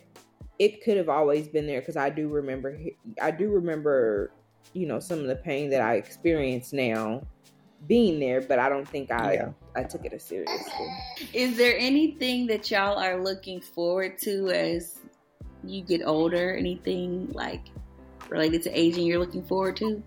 it 0.60 0.84
could 0.84 0.98
have 0.98 1.10
always 1.10 1.48
been 1.48 1.68
there 1.68 1.82
because 1.82 1.98
I 1.98 2.10
do 2.10 2.30
remember 2.30 2.78
I 3.22 3.32
do 3.32 3.50
remember 3.50 4.32
you 4.74 4.88
know 4.88 5.00
some 5.00 5.20
of 5.20 5.28
the 5.28 5.36
pain 5.36 5.70
that 5.72 5.82
I 5.82 5.96
experience 5.96 6.72
now 6.74 7.22
being 7.88 8.20
there, 8.20 8.42
but 8.42 8.60
I 8.60 8.70
don't 8.70 8.88
think 8.88 9.12
I 9.12 9.34
Yeah. 9.34 9.50
I 9.76 9.84
took 9.84 10.06
it 10.06 10.14
as 10.14 10.24
seriously. 10.24 10.88
Is 11.34 11.58
there 11.58 11.76
anything 11.78 12.48
that 12.48 12.70
y'all 12.72 12.98
are 12.98 13.22
looking 13.22 13.60
forward 13.60 14.18
to 14.20 14.50
as 14.50 15.00
you 15.64 15.82
get 15.84 16.02
older? 16.06 16.56
Anything 16.56 17.30
like 17.32 17.70
related 18.30 18.62
to 18.64 18.80
aging 18.80 19.06
you're 19.08 19.20
looking 19.20 19.44
forward 19.44 19.76
to? 19.78 20.04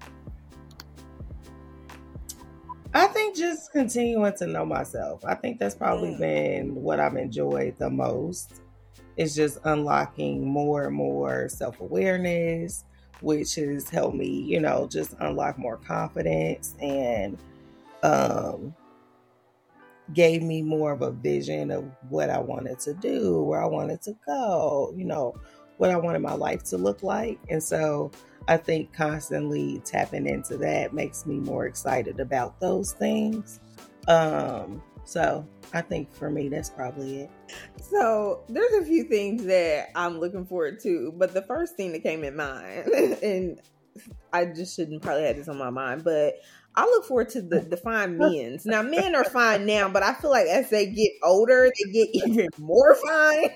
I 2.94 3.06
think 3.08 3.36
just 3.36 3.72
continuing 3.72 4.32
to 4.38 4.46
know 4.46 4.64
myself. 4.64 5.24
I 5.24 5.34
think 5.34 5.58
that's 5.58 5.74
probably 5.74 6.12
Mm. 6.14 6.18
been 6.18 6.74
what 6.76 6.98
I've 7.00 7.16
enjoyed 7.16 7.76
the 7.78 7.90
most. 7.90 8.62
Is 9.16 9.34
just 9.34 9.58
unlocking 9.64 10.46
more 10.46 10.86
and 10.86 10.94
more 10.94 11.48
self 11.48 11.80
awareness, 11.80 12.84
which 13.20 13.54
has 13.56 13.88
helped 13.88 14.16
me, 14.16 14.28
you 14.28 14.60
know, 14.60 14.88
just 14.90 15.14
unlock 15.20 15.58
more 15.58 15.76
confidence 15.76 16.74
and 16.80 17.38
um 18.02 18.74
gave 20.12 20.42
me 20.42 20.62
more 20.62 20.92
of 20.92 21.02
a 21.02 21.10
vision 21.10 21.70
of 21.70 21.84
what 22.08 22.30
I 22.30 22.38
wanted 22.38 22.78
to 22.80 22.94
do, 22.94 23.42
where 23.42 23.62
I 23.62 23.66
wanted 23.66 24.02
to 24.02 24.14
go, 24.26 24.92
you 24.96 25.04
know, 25.04 25.34
what 25.78 25.90
I 25.90 25.96
wanted 25.96 26.20
my 26.20 26.34
life 26.34 26.62
to 26.64 26.78
look 26.78 27.02
like. 27.02 27.38
And 27.50 27.62
so 27.62 28.10
I 28.48 28.56
think 28.56 28.92
constantly 28.92 29.82
tapping 29.84 30.26
into 30.26 30.56
that 30.58 30.94
makes 30.94 31.26
me 31.26 31.36
more 31.36 31.66
excited 31.66 32.20
about 32.20 32.60
those 32.60 32.92
things. 32.92 33.60
Um, 34.06 34.82
so 35.06 35.46
I 35.72 35.82
think 35.82 36.12
for 36.12 36.28
me, 36.28 36.48
that's 36.48 36.68
probably 36.68 37.20
it. 37.20 37.30
So 37.80 38.42
there's 38.48 38.74
a 38.74 38.84
few 38.84 39.04
things 39.04 39.44
that 39.44 39.90
I'm 39.94 40.18
looking 40.18 40.44
forward 40.44 40.80
to, 40.80 41.14
but 41.16 41.32
the 41.32 41.42
first 41.42 41.76
thing 41.76 41.92
that 41.92 42.02
came 42.02 42.24
in 42.24 42.34
mind, 42.34 42.88
and 43.22 43.60
I 44.32 44.46
just 44.46 44.74
shouldn't 44.74 45.02
probably 45.02 45.22
have 45.22 45.36
this 45.36 45.48
on 45.48 45.58
my 45.58 45.70
mind, 45.70 46.02
but 46.02 46.34
I 46.74 46.84
look 46.86 47.04
forward 47.04 47.28
to 47.30 47.40
the 47.40 47.60
defined 47.60 48.18
men's. 48.18 48.66
Now 48.66 48.82
men 48.82 49.14
are 49.14 49.24
fine 49.24 49.64
now, 49.64 49.88
but 49.88 50.02
I 50.02 50.12
feel 50.12 50.30
like 50.30 50.48
as 50.48 50.70
they 50.70 50.86
get 50.86 51.12
older, 51.22 51.70
they 51.70 51.92
get 51.92 52.08
even 52.12 52.48
more 52.58 52.96
fine. 52.96 53.50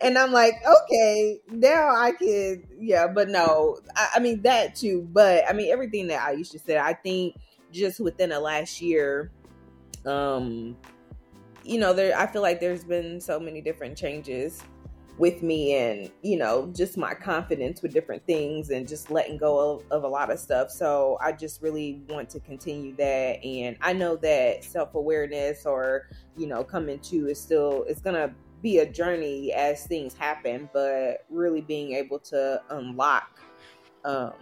and 0.00 0.18
I'm 0.18 0.32
like, 0.32 0.54
okay, 0.66 1.38
now 1.48 1.94
I 1.94 2.10
can, 2.18 2.64
yeah, 2.80 3.06
but 3.06 3.28
no, 3.28 3.78
I, 3.94 4.08
I 4.16 4.18
mean 4.18 4.42
that 4.42 4.74
too. 4.74 5.08
But 5.08 5.44
I 5.48 5.52
mean 5.52 5.70
everything 5.70 6.08
that 6.08 6.20
I 6.20 6.32
used 6.32 6.50
to 6.50 6.58
say, 6.58 6.76
I 6.78 6.94
think 6.94 7.36
just 7.70 8.00
within 8.00 8.30
the 8.30 8.40
last 8.40 8.82
year, 8.82 9.30
um, 10.06 10.76
you 11.64 11.78
know, 11.78 11.92
there 11.92 12.16
I 12.16 12.26
feel 12.26 12.42
like 12.42 12.60
there's 12.60 12.84
been 12.84 13.20
so 13.20 13.40
many 13.40 13.60
different 13.60 13.98
changes 13.98 14.62
with 15.18 15.42
me 15.42 15.74
and 15.74 16.10
you 16.22 16.36
know 16.36 16.70
just 16.76 16.98
my 16.98 17.14
confidence 17.14 17.80
with 17.82 17.92
different 17.92 18.24
things 18.26 18.70
and 18.70 18.86
just 18.86 19.10
letting 19.10 19.36
go 19.38 19.76
of, 19.76 19.84
of 19.90 20.04
a 20.04 20.08
lot 20.08 20.30
of 20.30 20.38
stuff 20.38 20.70
so 20.70 21.16
i 21.22 21.32
just 21.32 21.62
really 21.62 22.02
want 22.08 22.28
to 22.28 22.38
continue 22.40 22.94
that 22.96 23.42
and 23.42 23.76
i 23.80 23.92
know 23.92 24.14
that 24.16 24.62
self-awareness 24.62 25.64
or 25.64 26.08
you 26.36 26.46
know 26.46 26.62
coming 26.62 26.98
to 26.98 27.28
is 27.28 27.40
still 27.40 27.84
it's 27.88 28.02
gonna 28.02 28.30
be 28.62 28.78
a 28.78 28.90
journey 28.90 29.52
as 29.52 29.86
things 29.86 30.14
happen 30.14 30.68
but 30.72 31.24
really 31.30 31.62
being 31.62 31.92
able 31.92 32.18
to 32.18 32.60
unlock 32.70 33.40
um 34.04 34.32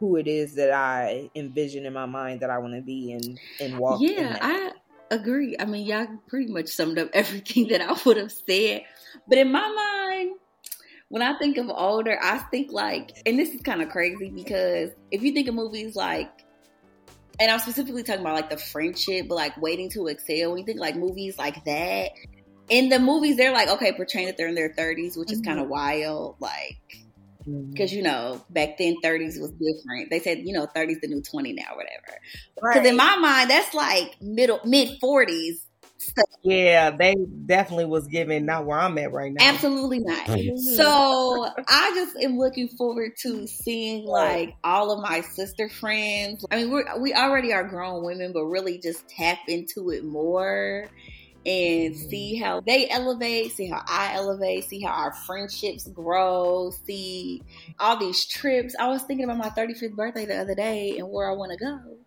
who 0.00 0.16
it 0.16 0.26
is 0.26 0.54
that 0.54 0.72
i 0.72 1.30
envision 1.36 1.86
in 1.86 1.92
my 1.92 2.06
mind 2.06 2.40
that 2.40 2.50
i 2.50 2.58
want 2.58 2.74
to 2.74 2.82
be 2.82 3.12
and 3.12 3.38
and 3.60 3.78
walk 3.78 4.02
in 4.02 4.10
yeah. 4.10 4.38
I 4.40 4.72
agree. 5.14 5.56
I 5.58 5.64
mean, 5.64 5.86
y'all 5.86 6.06
pretty 6.28 6.50
much 6.52 6.68
summed 6.68 6.98
up 6.98 7.10
everything 7.14 7.68
that 7.68 7.80
I 7.80 7.96
would 8.04 8.16
have 8.16 8.32
said. 8.32 8.82
But 9.28 9.38
in 9.38 9.50
my 9.50 9.68
mind, 9.68 10.36
when 11.08 11.22
I 11.22 11.38
think 11.38 11.56
of 11.58 11.68
older, 11.70 12.18
I 12.22 12.38
think 12.38 12.72
like, 12.72 13.12
and 13.26 13.38
this 13.38 13.50
is 13.50 13.60
kind 13.62 13.82
of 13.82 13.88
crazy 13.88 14.30
because 14.30 14.90
if 15.10 15.22
you 15.22 15.32
think 15.32 15.48
of 15.48 15.54
movies 15.54 15.94
like, 15.96 16.30
and 17.40 17.50
I'm 17.50 17.58
specifically 17.58 18.02
talking 18.02 18.20
about 18.20 18.34
like 18.34 18.50
the 18.50 18.56
friendship, 18.56 19.26
but 19.28 19.34
like 19.34 19.56
Waiting 19.60 19.90
to 19.90 20.08
Exhale, 20.08 20.50
when 20.50 20.60
you 20.60 20.64
think 20.64 20.78
like 20.80 20.96
movies 20.96 21.36
like 21.38 21.64
that, 21.64 22.10
in 22.68 22.88
the 22.88 22.98
movies, 22.98 23.36
they're 23.36 23.52
like, 23.52 23.68
okay, 23.68 23.92
portraying 23.92 24.26
that 24.26 24.36
they're 24.36 24.48
in 24.48 24.54
their 24.54 24.72
30s, 24.72 25.16
which 25.16 25.30
is 25.32 25.40
Mhm. 25.40 25.44
kind 25.44 25.60
of 25.60 25.68
wild. 25.68 26.36
Like. 26.40 27.03
Because 27.44 27.92
you 27.92 28.02
know 28.02 28.44
back 28.50 28.78
then 28.78 28.96
30s 29.02 29.40
was 29.40 29.52
different. 29.52 30.10
They 30.10 30.20
said 30.20 30.38
you 30.44 30.52
know 30.52 30.66
30s 30.66 31.00
the 31.00 31.08
new 31.08 31.22
20 31.22 31.52
now, 31.52 31.62
whatever. 31.74 32.18
Right. 32.62 32.74
Because 32.74 32.88
in 32.88 32.96
my 32.96 33.16
mind, 33.16 33.50
that's 33.50 33.74
like 33.74 34.16
middle 34.20 34.60
mid 34.64 35.00
40s. 35.02 35.56
stuff. 35.98 36.24
Yeah, 36.42 36.90
they 36.90 37.14
definitely 37.46 37.86
was 37.86 38.06
giving 38.06 38.46
not 38.46 38.66
where 38.66 38.78
I'm 38.78 38.98
at 38.98 39.12
right 39.12 39.32
now. 39.32 39.44
Absolutely 39.44 40.00
not. 40.00 40.26
So 40.76 41.46
I 41.68 41.92
just 41.94 42.16
am 42.22 42.38
looking 42.38 42.68
forward 42.68 43.12
to 43.22 43.46
seeing 43.46 44.04
like 44.04 44.54
all 44.62 44.90
of 44.90 45.00
my 45.00 45.20
sister 45.20 45.68
friends. 45.68 46.44
I 46.50 46.56
mean, 46.56 46.70
we're 46.70 46.98
we 46.98 47.14
already 47.14 47.52
are 47.52 47.64
grown 47.64 48.04
women, 48.04 48.32
but 48.32 48.44
really 48.44 48.78
just 48.78 49.08
tap 49.08 49.38
into 49.48 49.90
it 49.90 50.04
more 50.04 50.86
and 51.46 51.94
see 51.96 52.36
how 52.36 52.60
they 52.66 52.88
elevate, 52.88 53.52
see 53.52 53.68
how 53.68 53.82
I 53.88 54.14
elevate, 54.14 54.64
see 54.64 54.80
how 54.80 54.92
our 54.92 55.12
friendships 55.26 55.86
grow, 55.88 56.70
see 56.86 57.44
all 57.78 57.98
these 57.98 58.26
trips. 58.26 58.74
I 58.78 58.88
was 58.88 59.02
thinking 59.02 59.24
about 59.24 59.38
my 59.38 59.50
35th 59.50 59.94
birthday 59.94 60.24
the 60.26 60.38
other 60.38 60.54
day 60.54 60.96
and 60.98 61.08
where 61.10 61.30
I 61.30 61.34
want 61.34 61.52
to 61.52 61.58
go. 61.58 61.98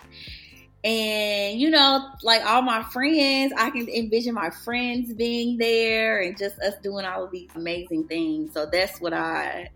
And 0.83 1.59
you 1.59 1.69
know, 1.69 2.07
like 2.23 2.45
all 2.45 2.61
my 2.61 2.83
friends, 2.83 3.53
I 3.57 3.69
can 3.71 3.87
envision 3.89 4.33
my 4.33 4.51
friends 4.63 5.13
being 5.13 5.57
there 5.57 6.21
and 6.21 6.37
just 6.37 6.55
us 6.59 6.75
doing 6.83 7.05
all 7.05 7.25
of 7.25 7.31
these 7.31 7.51
amazing 7.55 8.07
things. 8.07 8.53
So 8.53 8.67
that's 8.71 8.99
what 9.01 9.13
I 9.13 9.69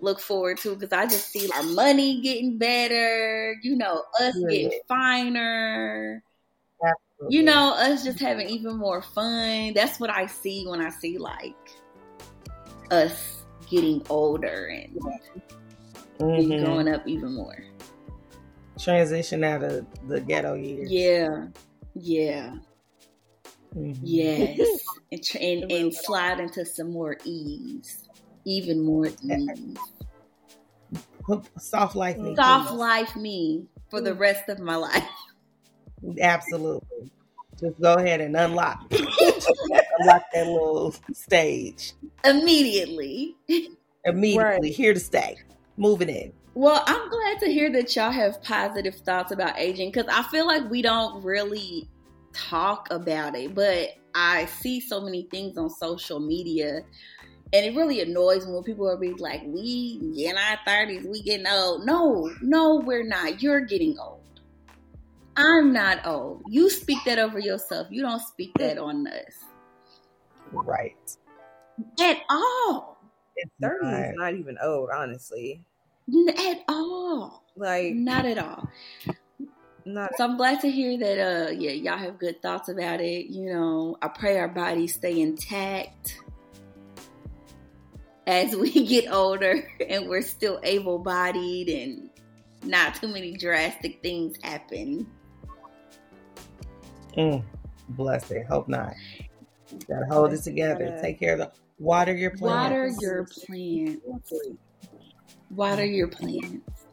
look 0.00 0.20
forward 0.20 0.58
to 0.58 0.74
because 0.74 0.92
I 0.92 1.06
just 1.06 1.30
see 1.30 1.50
our 1.54 1.62
money 1.62 2.20
getting 2.22 2.58
better, 2.58 3.56
you 3.62 3.76
know, 3.76 4.04
us 4.20 4.34
Yeah. 4.34 4.48
getting 4.48 4.72
finer. 4.88 6.22
You 7.28 7.42
know, 7.42 7.72
us 7.74 8.04
just 8.04 8.20
having 8.20 8.48
even 8.48 8.76
more 8.76 9.02
fun. 9.02 9.72
That's 9.74 9.98
what 9.98 10.10
I 10.10 10.26
see 10.26 10.66
when 10.66 10.80
I 10.80 10.90
see 10.90 11.18
like 11.18 11.54
us 12.90 13.42
getting 13.68 14.02
older 14.10 14.66
and 14.66 14.96
Mhm. 16.18 16.64
growing 16.64 16.88
up 16.88 17.06
even 17.06 17.34
more. 17.34 17.56
transition 18.78 19.42
out 19.42 19.62
of 19.64 19.86
the 20.06 20.20
ghetto 20.20 20.54
years. 20.54 20.90
Yeah. 20.90 21.48
Yeah. 21.94 22.56
Mhm. 23.74 23.98
Yes. 24.02 24.68
and, 25.12 25.24
tr- 25.24 25.38
and 25.40 25.72
and 25.72 25.94
slide 25.94 26.40
into 26.40 26.64
some 26.66 26.90
more 26.92 27.16
ease. 27.24 28.06
Even 28.44 28.84
more 28.84 29.06
ease. 29.22 29.78
Soft 31.58 31.96
life. 31.96 32.18
me, 32.18 32.36
Soft 32.36 32.68
please. 32.68 32.76
life 32.78 33.16
me 33.16 33.66
for 33.90 34.00
the 34.02 34.14
rest 34.14 34.48
of 34.50 34.60
my 34.60 34.76
life. 34.76 35.08
Absolutely. 36.20 37.10
Just 37.60 37.80
go 37.80 37.94
ahead 37.94 38.20
and 38.20 38.36
unlock. 38.36 38.82
unlock 38.92 40.22
that 40.32 40.46
little 40.46 40.94
stage 41.12 41.92
Immediately. 42.24 43.34
immediately. 44.04 44.38
Right. 44.38 44.64
Here 44.64 44.92
to 44.92 45.00
stay. 45.00 45.36
Moving 45.76 46.08
in. 46.08 46.32
Well, 46.54 46.82
I'm 46.86 47.08
glad 47.10 47.38
to 47.40 47.46
hear 47.46 47.70
that 47.72 47.94
y'all 47.94 48.10
have 48.10 48.42
positive 48.42 48.94
thoughts 48.96 49.32
about 49.32 49.58
aging 49.58 49.90
because 49.90 50.10
I 50.10 50.22
feel 50.30 50.46
like 50.46 50.70
we 50.70 50.80
don't 50.80 51.22
really 51.22 51.88
talk 52.32 52.88
about 52.90 53.36
it, 53.36 53.54
but 53.54 53.90
I 54.14 54.46
see 54.46 54.80
so 54.80 55.00
many 55.00 55.28
things 55.30 55.58
on 55.58 55.68
social 55.68 56.18
media 56.18 56.82
and 57.52 57.64
it 57.64 57.76
really 57.76 58.00
annoys 58.00 58.46
me 58.46 58.52
when 58.52 58.64
people 58.64 58.88
are 58.88 58.96
being 58.96 59.16
like, 59.18 59.42
we 59.46 60.00
in 60.16 60.36
our 60.36 60.58
30s, 60.66 61.08
we 61.08 61.22
getting 61.22 61.46
old. 61.46 61.86
No, 61.86 62.30
no, 62.42 62.76
we're 62.76 63.04
not. 63.04 63.40
You're 63.40 63.60
getting 63.60 63.98
old. 63.98 64.20
I'm 65.36 65.72
not 65.72 66.06
old. 66.06 66.42
You 66.48 66.70
speak 66.70 66.98
that 67.06 67.18
over 67.18 67.38
yourself. 67.38 67.88
You 67.90 68.02
don't 68.02 68.20
speak 68.22 68.52
that 68.58 68.78
on 68.78 69.06
us 69.06 69.44
Right. 70.52 70.96
at 72.00 72.18
all. 72.30 72.98
It's 73.36 73.50
30 73.60 73.84
not- 73.84 74.00
is 74.00 74.14
not 74.16 74.34
even 74.34 74.56
old, 74.62 74.88
honestly. 74.90 75.62
At 76.38 76.62
all. 76.68 77.42
Like, 77.56 77.94
Not 77.94 78.24
at 78.24 78.38
all. 78.38 78.68
not 79.84 80.10
So 80.16 80.24
I'm 80.24 80.36
glad 80.36 80.60
to 80.60 80.70
hear 80.70 80.96
that 80.98 81.18
uh 81.18 81.50
yeah, 81.50 81.70
y'all 81.72 81.96
have 81.98 82.18
good 82.18 82.40
thoughts 82.42 82.68
about 82.68 83.00
it. 83.00 83.26
You 83.26 83.52
know, 83.52 83.96
I 84.02 84.08
pray 84.08 84.38
our 84.38 84.48
bodies 84.48 84.94
stay 84.94 85.20
intact 85.20 86.20
as 88.26 88.54
we 88.56 88.70
get 88.86 89.12
older 89.12 89.68
and 89.88 90.08
we're 90.08 90.22
still 90.22 90.60
able 90.62 90.98
bodied 90.98 91.68
and 91.68 92.10
not 92.64 92.94
too 92.96 93.08
many 93.08 93.36
drastic 93.36 94.02
things 94.02 94.36
happen. 94.42 95.06
Mm, 97.16 97.42
bless 97.90 98.30
it. 98.30 98.46
Hope 98.46 98.68
not. 98.68 98.94
Gotta 99.88 100.06
hold 100.06 100.32
it 100.32 100.42
together. 100.42 100.86
Gotta- 100.88 101.02
Take 101.02 101.18
care 101.18 101.32
of 101.34 101.38
the 101.40 101.52
water 101.78 102.14
your 102.14 102.30
plants. 102.30 102.70
Water 102.70 102.86
your 103.00 103.24
plants. 103.24 104.32
Water 105.50 105.84
your 105.84 106.08
plants. 106.08 106.84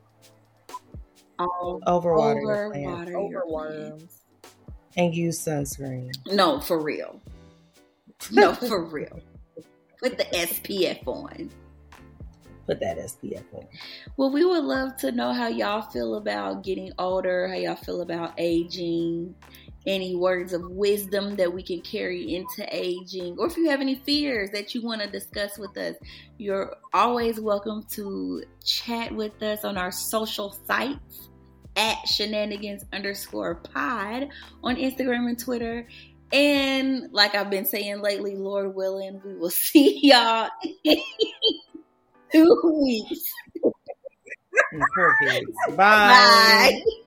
All 1.40 1.82
Overwater 1.88 2.42
your 2.42 2.66
over 2.66 2.72
plants. 2.72 3.12
water 3.12 3.12
your 3.30 3.46
plants. 3.48 4.22
and 4.96 5.14
use 5.16 5.40
sunscreen. 5.40 6.12
No, 6.32 6.60
for 6.60 6.80
real. 6.82 7.20
No, 8.32 8.54
for 8.54 8.84
real. 8.84 9.20
Put 10.02 10.18
the 10.18 10.26
SPF 10.26 11.06
on. 11.08 11.50
Put 12.68 12.80
that 12.80 12.98
SPF 12.98 13.44
on. 13.54 13.66
Well, 14.16 14.32
we 14.32 14.46
would 14.46 14.64
love 14.64 14.96
to 14.98 15.12
know 15.12 15.34
how 15.34 15.48
y'all 15.48 15.82
feel 15.82 16.16
about 16.16 16.64
getting 16.64 16.92
older, 17.00 17.48
how 17.48 17.56
y'all 17.56 17.76
feel 17.76 18.02
about 18.02 18.34
aging, 18.38 19.36
any 19.86 20.16
words 20.16 20.54
of 20.54 20.70
wisdom 20.70 21.36
that 21.36 21.54
we 21.54 21.62
can 21.64 21.82
carry 21.82 22.36
into 22.36 22.66
aging, 22.72 23.36
or 23.38 23.48
if 23.48 23.58
you 23.58 23.70
have 23.70 23.82
any 23.82 23.96
fears 23.96 24.50
that 24.52 24.74
you 24.74 24.82
want 24.82 25.02
to 25.02 25.10
discuss 25.10 25.58
with 25.58 25.78
us, 25.78 25.96
you're 26.38 26.76
always 26.94 27.40
welcome 27.40 27.84
to 27.92 28.44
chat 28.64 29.14
with 29.14 29.42
us 29.44 29.64
on 29.66 29.78
our 29.78 29.92
social 29.92 30.56
sites 30.66 31.30
at 31.76 31.98
shenanigans 32.08 32.84
underscore 32.94 33.56
pod 33.56 34.30
on 34.64 34.76
Instagram 34.76 35.28
and 35.28 35.40
Twitter. 35.40 35.88
And 36.32 37.12
like 37.12 37.36
I've 37.36 37.50
been 37.50 37.66
saying 37.66 38.02
lately, 38.02 38.36
Lord 38.36 38.74
willing, 38.76 39.22
we 39.24 39.36
will 39.36 39.50
see 39.52 40.00
y'all 40.02 40.50
in 40.84 40.98
two 42.32 42.82
weeks. 42.84 43.24
Perfect. 44.96 45.46
Bye. 45.70 45.76
Bye. 45.76 46.82